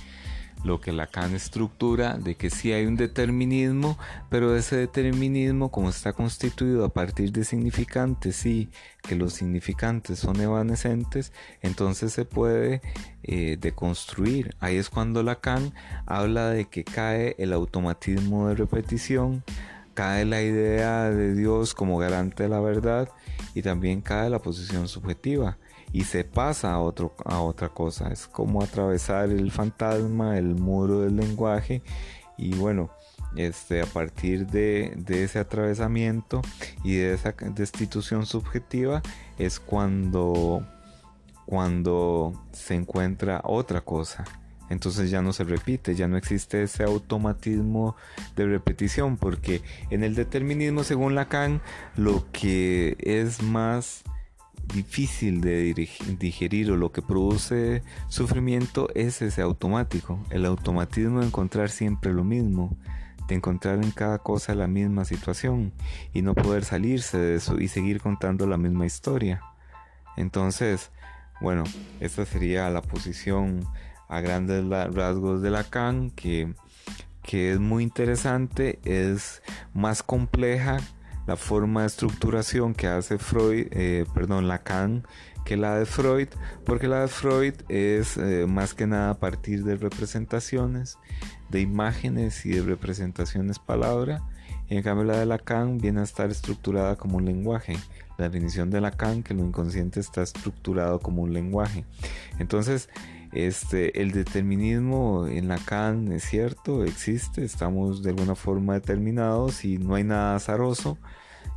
lo 0.63 0.81
que 0.81 0.91
Lacan 0.91 1.35
estructura 1.35 2.17
de 2.17 2.35
que 2.35 2.49
sí 2.49 2.73
hay 2.73 2.85
un 2.85 2.95
determinismo, 2.95 3.97
pero 4.29 4.55
ese 4.55 4.75
determinismo 4.75 5.69
como 5.69 5.89
está 5.89 6.13
constituido 6.13 6.85
a 6.85 6.89
partir 6.89 7.31
de 7.31 7.45
significantes 7.45 8.45
y 8.45 8.69
que 9.03 9.15
los 9.15 9.33
significantes 9.33 10.19
son 10.19 10.41
evanescentes, 10.41 11.31
entonces 11.61 12.11
se 12.11 12.25
puede 12.25 12.81
eh, 13.23 13.57
deconstruir. 13.59 14.55
Ahí 14.59 14.75
es 14.75 14.89
cuando 14.89 15.23
Lacan 15.23 15.73
habla 16.05 16.49
de 16.49 16.65
que 16.65 16.83
cae 16.83 17.35
el 17.39 17.53
automatismo 17.53 18.49
de 18.49 18.55
repetición, 18.55 19.43
cae 19.93 20.25
la 20.25 20.41
idea 20.41 21.09
de 21.09 21.35
Dios 21.35 21.73
como 21.73 21.97
garante 21.97 22.43
de 22.43 22.49
la 22.49 22.59
verdad 22.59 23.09
y 23.53 23.61
también 23.61 24.01
cae 24.01 24.29
la 24.29 24.39
posición 24.39 24.87
subjetiva 24.87 25.57
y 25.91 26.03
se 26.03 26.23
pasa 26.23 26.73
a, 26.73 26.79
otro, 26.79 27.15
a 27.25 27.39
otra 27.41 27.69
cosa. 27.69 28.11
Es 28.11 28.27
como 28.27 28.61
atravesar 28.61 29.29
el 29.29 29.51
fantasma, 29.51 30.37
el 30.37 30.55
muro 30.55 31.01
del 31.01 31.15
lenguaje 31.15 31.81
y 32.37 32.55
bueno, 32.55 32.89
este, 33.35 33.81
a 33.81 33.85
partir 33.85 34.47
de, 34.47 34.93
de 34.97 35.23
ese 35.23 35.39
atravesamiento 35.39 36.41
y 36.83 36.95
de 36.95 37.13
esa 37.13 37.33
destitución 37.53 38.25
subjetiva 38.25 39.01
es 39.37 39.59
cuando, 39.59 40.65
cuando 41.45 42.33
se 42.51 42.75
encuentra 42.75 43.41
otra 43.43 43.81
cosa. 43.81 44.25
Entonces 44.69 45.09
ya 45.09 45.21
no 45.21 45.33
se 45.33 45.43
repite, 45.43 45.95
ya 45.95 46.07
no 46.07 46.15
existe 46.15 46.61
ese 46.61 46.83
automatismo 46.83 47.95
de 48.35 48.45
repetición, 48.45 49.17
porque 49.17 49.63
en 49.89 50.03
el 50.03 50.13
determinismo, 50.13 50.83
según 50.83 51.15
Lacan, 51.15 51.61
lo 51.95 52.31
que 52.31 52.95
es 52.99 53.41
más 53.41 54.03
difícil 54.73 55.41
de 55.41 55.73
digerir 56.19 56.71
o 56.71 56.77
lo 56.77 56.91
que 56.91 57.01
produce 57.01 57.83
sufrimiento 58.07 58.89
es 58.95 59.21
ese 59.21 59.41
automático, 59.41 60.19
el 60.29 60.45
automatismo 60.45 61.19
de 61.19 61.27
encontrar 61.27 61.69
siempre 61.69 62.13
lo 62.13 62.23
mismo, 62.23 62.77
de 63.27 63.35
encontrar 63.35 63.83
en 63.83 63.91
cada 63.91 64.19
cosa 64.19 64.55
la 64.55 64.67
misma 64.67 65.05
situación 65.05 65.73
y 66.13 66.21
no 66.21 66.35
poder 66.35 66.65
salirse 66.65 67.17
de 67.17 67.35
eso 67.35 67.59
y 67.59 67.67
seguir 67.67 68.01
contando 68.01 68.47
la 68.47 68.57
misma 68.57 68.85
historia. 68.85 69.41
Entonces, 70.17 70.91
bueno, 71.41 71.63
esta 71.99 72.25
sería 72.25 72.69
la 72.69 72.81
posición 72.81 73.65
a 74.07 74.21
grandes 74.21 74.65
rasgos 74.67 75.41
de 75.41 75.51
Lacan 75.51 76.09
que, 76.11 76.53
que 77.21 77.53
es 77.53 77.59
muy 77.59 77.83
interesante, 77.83 78.79
es 78.83 79.41
más 79.73 80.03
compleja 80.03 80.79
la 81.29 81.37
forma 81.37 81.81
de 81.81 81.87
estructuración 81.87 82.73
que 82.73 82.87
hace 82.87 83.19
Freud, 83.19 83.67
eh, 83.69 84.03
perdón, 84.15 84.47
Lacan, 84.47 85.03
que 85.45 85.57
la 85.57 85.77
de 85.77 85.85
Freud, 85.85 86.27
porque 86.65 86.87
la 86.87 87.01
de 87.01 87.07
Freud 87.07 87.53
es 87.69 88.17
eh, 88.17 88.47
más 88.47 88.73
que 88.73 88.87
nada 88.87 89.11
a 89.11 89.19
partir 89.19 89.63
de 89.63 89.75
representaciones, 89.75 90.97
de 91.49 91.61
imágenes 91.61 92.47
y 92.47 92.49
de 92.49 92.63
representaciones 92.63 93.59
palabra. 93.59 94.23
En 94.69 94.81
cambio 94.81 95.05
la 95.05 95.19
de 95.19 95.27
Lacan 95.27 95.77
viene 95.77 95.99
a 95.99 96.03
estar 96.03 96.31
estructurada 96.31 96.95
como 96.95 97.17
un 97.17 97.25
lenguaje. 97.25 97.77
La 98.17 98.27
definición 98.27 98.71
de 98.71 98.81
Lacan 98.81 99.21
que 99.21 99.35
lo 99.35 99.45
inconsciente 99.45 99.99
está 99.99 100.23
estructurado 100.23 100.99
como 100.99 101.21
un 101.21 101.31
lenguaje. 101.31 101.85
Entonces, 102.39 102.89
este, 103.33 104.01
el 104.01 104.13
determinismo 104.13 105.27
en 105.27 105.47
Lacan 105.47 106.11
es 106.11 106.23
cierto, 106.23 106.83
existe, 106.85 107.45
estamos 107.45 108.01
de 108.01 108.09
alguna 108.09 108.33
forma 108.33 108.73
determinados 108.73 109.63
y 109.63 109.77
no 109.77 109.93
hay 109.93 110.03
nada 110.03 110.35
azaroso. 110.35 110.97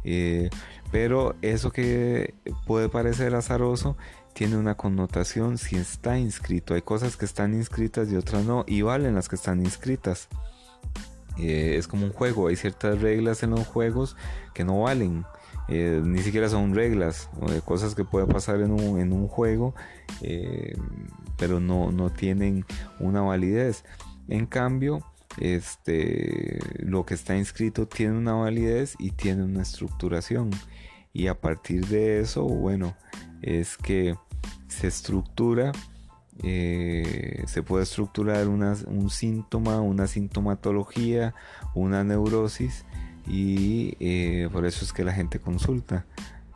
Eh, 0.04 0.50
pero 0.90 1.36
eso 1.42 1.70
que 1.70 2.34
puede 2.66 2.88
parecer 2.88 3.34
azaroso 3.34 3.96
tiene 4.34 4.56
una 4.56 4.74
connotación 4.76 5.58
si 5.58 5.76
está 5.76 6.18
inscrito. 6.18 6.74
Hay 6.74 6.82
cosas 6.82 7.16
que 7.16 7.24
están 7.24 7.54
inscritas 7.54 8.10
y 8.10 8.16
otras 8.16 8.44
no, 8.44 8.64
y 8.66 8.82
valen 8.82 9.14
las 9.14 9.28
que 9.28 9.36
están 9.36 9.60
inscritas. 9.60 10.28
Eh, 11.38 11.76
es 11.78 11.88
como 11.88 12.04
un 12.04 12.12
juego, 12.12 12.48
hay 12.48 12.56
ciertas 12.56 13.00
reglas 13.00 13.42
en 13.42 13.50
los 13.50 13.66
juegos 13.66 14.16
que 14.54 14.64
no 14.64 14.82
valen. 14.82 15.24
Eh, 15.68 16.02
ni 16.04 16.20
siquiera 16.22 16.48
son 16.48 16.74
reglas, 16.74 17.30
cosas 17.64 17.94
que 17.94 18.04
pueden 18.04 18.28
pasar 18.28 18.60
en 18.60 18.72
un, 18.72 19.28
juego, 19.28 19.74
pero 21.38 21.60
no, 21.60 21.92
no 21.92 22.10
tienen 22.10 22.66
una 22.98 23.22
validez. 23.22 23.84
En 24.28 24.46
cambio, 24.46 25.04
este, 25.38 26.58
lo 26.78 27.04
que 27.06 27.14
está 27.14 27.36
inscrito 27.36 27.86
tiene 27.86 28.16
una 28.16 28.34
validez 28.34 28.96
y 28.98 29.10
tiene 29.10 29.44
una 29.44 29.62
estructuración. 29.62 30.50
Y 31.12 31.26
a 31.26 31.40
partir 31.40 31.86
de 31.86 32.20
eso, 32.20 32.44
bueno, 32.44 32.96
es 33.42 33.76
que 33.76 34.16
se 34.68 34.86
estructura, 34.86 35.72
eh, 36.42 37.44
se 37.46 37.62
puede 37.62 37.84
estructurar 37.84 38.48
un 38.48 39.10
síntoma, 39.10 39.80
una 39.80 40.06
sintomatología, 40.06 41.34
una 41.74 42.04
neurosis 42.04 42.84
y 43.26 43.96
eh, 44.00 44.48
por 44.50 44.64
eso 44.64 44.84
es 44.84 44.92
que 44.92 45.04
la 45.04 45.12
gente 45.12 45.38
consulta, 45.38 46.06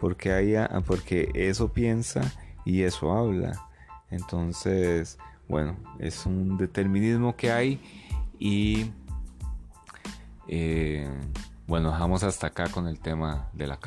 porque, 0.01 0.33
haya, 0.33 0.69
porque 0.87 1.31
eso 1.35 1.73
piensa 1.73 2.23
y 2.65 2.83
eso 2.83 3.13
habla. 3.13 3.61
Entonces, 4.11 5.19
bueno, 5.49 5.77
es 5.99 6.27
un 6.27 6.57
determinismo 6.57 7.37
que 7.37 7.53
hay 7.53 7.81
y 8.39 8.91
eh, 10.49 11.09
bueno, 11.67 11.91
dejamos 11.91 12.23
hasta 12.23 12.49
acá 12.49 12.69
con 12.69 12.87
el 12.87 13.01
tema 13.01 13.49
de 13.53 13.67
la 13.67 13.79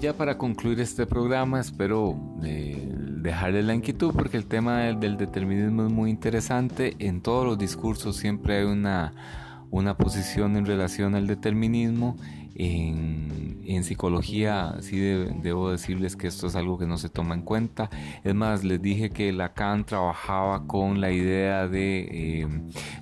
ya 0.00 0.14
para 0.14 0.38
concluir 0.38 0.80
este 0.80 1.06
programa, 1.06 1.60
espero 1.60 2.18
eh, 2.42 2.88
dejarle 2.90 3.62
la 3.62 3.74
inquietud 3.74 4.12
porque 4.14 4.38
el 4.38 4.46
tema 4.46 4.80
del, 4.80 5.18
determinismo 5.18 5.86
es 5.86 5.92
muy 5.92 6.08
interesante. 6.08 6.96
En 6.98 7.20
todos 7.20 7.44
los 7.44 7.58
discursos 7.58 8.16
siempre 8.16 8.58
hay 8.58 8.64
una, 8.64 9.12
una 9.70 9.98
posición 9.98 10.56
en 10.56 10.64
relación 10.64 11.14
al 11.14 11.26
determinismo. 11.26 12.16
En, 12.54 13.60
en 13.66 13.84
psicología 13.84 14.76
sí 14.80 14.98
debo 14.98 15.70
decirles 15.70 16.16
que 16.16 16.26
esto 16.28 16.46
es 16.46 16.56
algo 16.56 16.78
que 16.78 16.86
no 16.86 16.96
se 16.96 17.10
toma 17.10 17.34
en 17.34 17.42
cuenta. 17.42 17.90
Es 18.24 18.34
más, 18.34 18.64
les 18.64 18.80
dije 18.80 19.10
que 19.10 19.32
Lacan 19.32 19.84
trabajaba 19.84 20.66
con 20.66 21.02
la 21.02 21.12
idea 21.12 21.68
de 21.68 22.40
eh, 22.42 22.48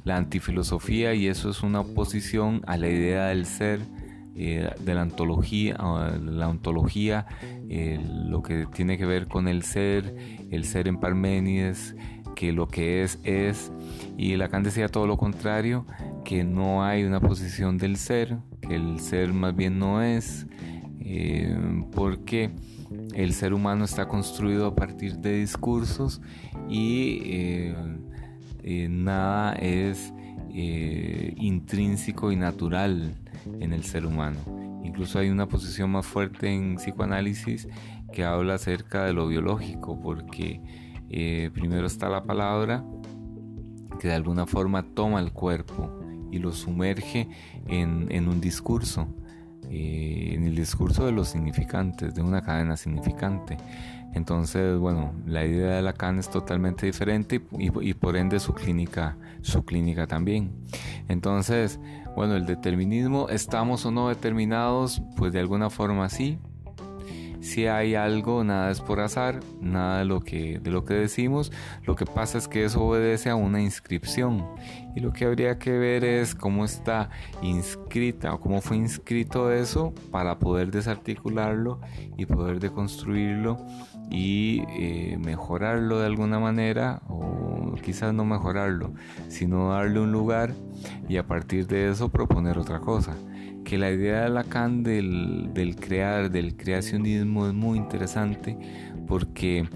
la 0.05 0.16
antifilosofía 0.16 1.14
y 1.14 1.28
eso 1.28 1.51
es 1.51 1.62
una 1.62 1.80
oposición 1.80 2.62
a 2.66 2.76
la 2.76 2.88
idea 2.88 3.26
del 3.26 3.46
ser 3.46 3.82
eh, 4.41 4.70
de 4.78 4.95
la 4.95 5.03
ontología, 5.03 5.76
la 6.22 6.49
ontología 6.49 7.26
lo 7.68 8.41
que 8.41 8.66
tiene 8.72 8.97
que 8.97 9.05
ver 9.05 9.26
con 9.26 9.49
el 9.49 9.64
ser, 9.64 10.14
el 10.53 10.64
ser 10.64 10.86
en 10.86 11.01
Parménides, 11.01 11.97
que 12.36 12.53
lo 12.53 12.68
que 12.68 13.03
es 13.03 13.18
es, 13.24 13.72
y 14.16 14.36
Lacan 14.36 14.62
decía 14.62 14.86
todo 14.86 15.09
lo 15.09 15.16
contrario, 15.16 15.86
que 16.24 16.45
no 16.45 16.84
hay 16.84 17.03
una 17.03 17.18
posición 17.18 17.78
del 17.78 17.97
ser, 17.97 18.39
que 18.61 18.76
el 18.76 19.01
ser 19.01 19.32
más 19.32 19.57
bien 19.57 19.80
no 19.80 20.03
es, 20.03 20.47
eh, 21.01 21.59
porque 21.91 22.53
el 23.14 23.34
ser 23.34 23.53
humano 23.53 23.84
está 23.84 24.07
construido 24.07 24.68
a 24.68 24.76
partir 24.76 25.16
de 25.16 25.41
discursos 25.41 26.20
y 26.68 27.22
eh, 27.24 28.86
nada 28.89 29.55
es 29.55 30.12
intrínseco 30.55 32.30
y 32.30 32.36
natural 32.36 33.14
en 33.61 33.72
el 33.72 33.84
ser 33.84 34.07
humano. 34.07 34.38
Incluso 34.84 35.18
hay 35.18 35.30
una 35.30 35.49
posición 35.49 35.90
más 35.90 36.07
fuerte 36.07 36.49
en 36.53 36.76
psicoanálisis 36.76 37.68
que 38.12 38.24
habla 38.24 38.55
acerca 38.55 39.05
de 39.05 39.12
lo 39.12 39.28
biológico, 39.28 40.01
porque 40.01 40.62
eh, 41.11 41.51
primero 41.53 41.86
está 41.86 42.09
la 42.09 42.24
palabra 42.24 42.84
que 43.99 44.09
de 44.09 44.14
alguna 44.14 44.46
forma 44.46 44.82
toma 44.94 45.20
el 45.20 45.32
cuerpo 45.32 45.99
y 46.30 46.38
lo 46.38 46.53
sumerge 46.53 47.28
en, 47.66 48.28
un 48.28 48.40
discurso, 48.40 49.09
eh, 49.70 50.32
en 50.34 50.46
el 50.46 50.54
discurso 50.56 51.06
de 51.06 51.12
los 51.12 51.28
significantes, 51.28 52.14
de 52.14 52.22
una 52.22 52.42
cadena 52.42 52.76
significante. 52.76 53.56
Entonces, 54.14 54.78
bueno, 54.78 55.12
la 55.26 55.44
idea 55.44 55.76
de 55.76 55.82
Lacan 55.82 56.18
es 56.18 56.30
totalmente 56.30 56.86
diferente 56.86 57.42
y, 57.58 57.94
por 57.94 58.16
ende 58.16 58.40
su 58.40 58.54
clínica, 58.54 59.16
su 59.42 59.64
clínica 59.64 60.06
también. 60.06 60.50
Entonces, 61.08 61.78
bueno, 62.16 62.34
el 62.34 62.46
determinismo, 62.46 63.28
¿estamos 63.28 63.84
o 63.86 63.90
no 63.90 64.08
determinados? 64.08 65.02
Pues 65.16 65.32
de 65.32 65.40
alguna 65.40 65.70
forma 65.70 66.08
sí. 66.08 66.38
Si 67.41 67.66
hay 67.66 67.95
algo, 67.95 68.43
nada 68.43 68.70
es 68.70 68.80
por 68.80 69.01
azar, 69.01 69.41
nada 69.61 70.01
de 70.01 70.05
lo 70.05 70.20
que, 70.20 70.59
de 70.59 70.70
lo 70.70 70.84
que 70.84 70.95
decimos. 70.95 71.53
Lo 71.84 71.95
que 71.95 72.05
pasa 72.05 72.39
es 72.39 72.49
que 72.49 72.64
eso 72.64 72.82
obedece 72.82 73.30
a 73.30 73.36
una 73.36 73.62
inscripción. 73.62 74.45
Y 74.97 75.01
lo 75.01 75.12
que 75.12 75.24
habría 75.24 75.59
que 75.59 75.72
ver 75.72 76.05
es 76.05 76.34
cómo 76.34 76.64
está 76.64 77.11
inscrita 77.43 78.34
o 78.34 78.41
cómo 78.41 78.61
fue 78.61 78.76
inscrito 78.76 79.53
eso 79.53 79.95
para 80.11 80.39
poder 80.39 80.70
desarticularlo 80.70 81.80
y 82.16 82.26
poder 82.26 82.59
deconstruirlo 82.59 83.64
y 84.11 84.62
eh, 84.70 85.18
mejorarlo 85.18 85.99
de 86.01 86.07
alguna 86.07 86.39
manera 86.39 87.03
o 87.09 87.74
quizás 87.82 88.14
no 88.14 88.24
mejorarlo 88.24 88.93
sino 89.28 89.70
darle 89.70 90.01
un 90.01 90.12
lugar 90.12 90.55
y 91.09 91.18
a 91.18 91.26
partir 91.26 91.66
de 91.66 91.91
eso 91.91 92.09
proponer 92.09 92.59
otra 92.59 92.80
cosa 92.80 93.14
que 93.68 93.76
la 93.76 93.90
idea 93.90 94.22
de 94.22 94.30
Lacan 94.30 94.82
del, 94.82 95.50
del 95.52 95.76
crear 95.76 96.30
del 96.30 96.56
creacionismo 96.56 97.46
es 97.46 97.52
muy 97.52 97.76
interesante 97.76 98.56
porque 99.06 99.68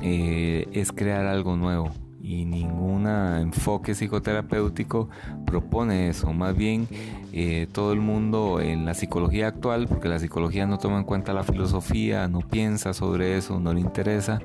eh, 0.00 0.66
es 0.72 0.92
crear 0.92 1.26
algo 1.26 1.54
nuevo 1.54 1.90
y 2.22 2.46
ningún 2.46 3.06
enfoque 3.06 3.94
psicoterapéutico 3.94 5.10
propone 5.44 6.08
eso. 6.08 6.32
Más 6.32 6.56
bien, 6.56 6.88
eh, 7.34 7.68
todo 7.70 7.92
el 7.92 8.00
mundo 8.00 8.60
en 8.62 8.86
la 8.86 8.94
psicología 8.94 9.48
actual, 9.48 9.88
porque 9.88 10.08
la 10.08 10.18
psicología 10.18 10.66
no 10.66 10.78
toma 10.78 10.96
en 10.96 11.04
cuenta 11.04 11.34
la 11.34 11.44
filosofía, 11.44 12.28
no 12.28 12.40
piensa 12.40 12.94
sobre 12.94 13.36
eso, 13.36 13.60
no 13.60 13.74
le 13.74 13.80
interesa. 13.80 14.40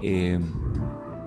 Eh, 0.00 0.38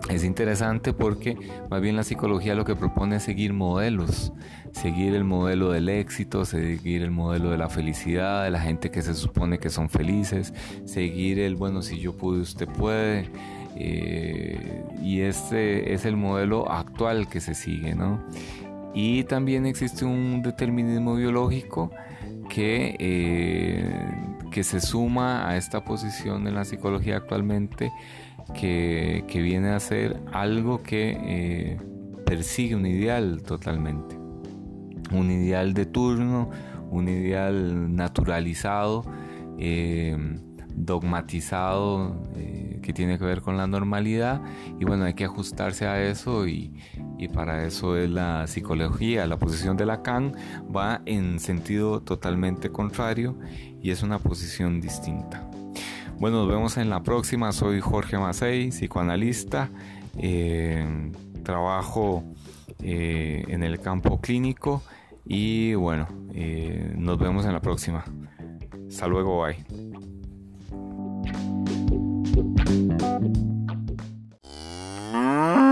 es 0.10 0.24
interesante 0.24 0.94
porque 0.94 1.38
más 1.70 1.82
bien 1.82 1.96
la 1.96 2.04
psicología 2.04 2.56
lo 2.56 2.64
que 2.64 2.76
propone 2.76 3.16
es 3.16 3.24
seguir 3.24 3.54
modelos, 3.54 4.34
seguir 4.76 5.16
el 5.16 5.24
modelo 5.24 5.72
del 5.72 5.88
éxito, 5.88 6.44
seguir 6.44 7.02
el 7.02 7.12
modelo 7.12 7.50
de 7.50 7.58
la 7.58 7.70
felicidad, 7.70 8.44
de 8.44 8.52
la 8.52 8.60
gente 8.60 8.92
que 8.92 9.02
se 9.02 9.14
supone 9.14 9.58
que 9.58 9.70
son 9.70 9.90
felices, 9.90 10.54
seguir 10.84 11.40
el, 11.40 11.56
bueno, 11.56 11.82
si 11.82 12.00
yo 12.00 12.18
pude, 12.18 12.42
usted 12.42 12.68
puede. 12.68 13.30
Eh, 13.78 14.84
y 15.02 15.22
este 15.22 15.94
es 15.94 16.06
el 16.06 16.18
modelo 16.18 16.70
actual 16.70 17.28
que 17.30 17.40
se 17.40 17.56
sigue, 17.56 17.96
¿no? 17.96 18.22
Y 18.94 19.24
también 19.24 19.66
existe 19.66 20.06
un 20.06 20.42
determinismo 20.42 21.16
biológico 21.16 21.92
que, 22.50 22.96
eh, 23.00 24.12
que 24.52 24.64
se 24.64 24.82
suma 24.82 25.50
a 25.50 25.58
esta 25.58 25.84
posición 25.86 26.48
en 26.48 26.56
la 26.56 26.66
psicología 26.66 27.18
actualmente, 27.18 27.92
que, 28.54 29.24
que 29.28 29.42
viene 29.42 29.70
a 29.70 29.80
ser 29.80 30.22
algo 30.32 30.84
que 30.84 31.18
eh, 31.20 31.78
persigue 32.26 32.76
un 32.76 32.86
ideal 32.86 33.42
totalmente, 33.44 34.18
un 35.12 35.32
ideal 35.32 35.74
de 35.74 35.86
turno, 35.86 36.50
un 36.90 37.08
ideal 37.08 37.96
naturalizado 37.96 39.04
dogmatizado 40.76 42.22
eh, 42.36 42.80
que 42.82 42.94
tiene 42.94 43.18
que 43.18 43.26
ver 43.26 43.42
con 43.42 43.58
la 43.58 43.68
normalidad. 43.68 44.42
Y 44.80 44.86
bueno 44.86 45.06
hay 45.06 45.14
que 45.14 45.26
ajustarse 45.26 45.88
a 45.88 46.04
eso 46.04 46.48
y, 46.48 46.74
para 47.34 47.66
eso 47.66 47.98
es 47.98 48.10
la 48.10 48.46
psicología. 48.48 49.26
La 49.26 49.40
posición 49.40 49.78
de 49.78 49.86
Lacan 49.86 50.36
va 50.76 51.02
en 51.06 51.40
sentido 51.40 52.02
totalmente 52.02 52.72
contrario 52.72 53.38
y 53.82 53.90
es 53.90 54.04
una 54.04 54.20
posición 54.20 54.80
distinta. 54.80 55.50
Bueno 56.20 56.38
nos 56.40 56.48
vemos 56.48 56.78
en 56.78 56.90
la 56.90 57.02
próxima. 57.02 57.52
Soy 57.52 57.80
Jorge 57.80 58.18
Macei 58.18 58.70
psicoanalista. 58.70 59.70
Eh, 60.18 61.12
trabajo 61.44 62.24
eh, 62.80 63.44
en 63.48 63.64
el 63.64 63.80
campo 63.80 64.20
clínico 64.22 64.84
y 65.26 65.74
bueno, 65.74 66.08
eh, 66.34 66.94
nos 66.98 67.18
vemos 67.18 67.46
en 67.46 67.54
la 67.54 67.62
próxima. 67.62 68.04
Hasta 68.88 69.08
luego, 69.08 69.44
bye. 69.44 69.66
Ah. 75.14 75.65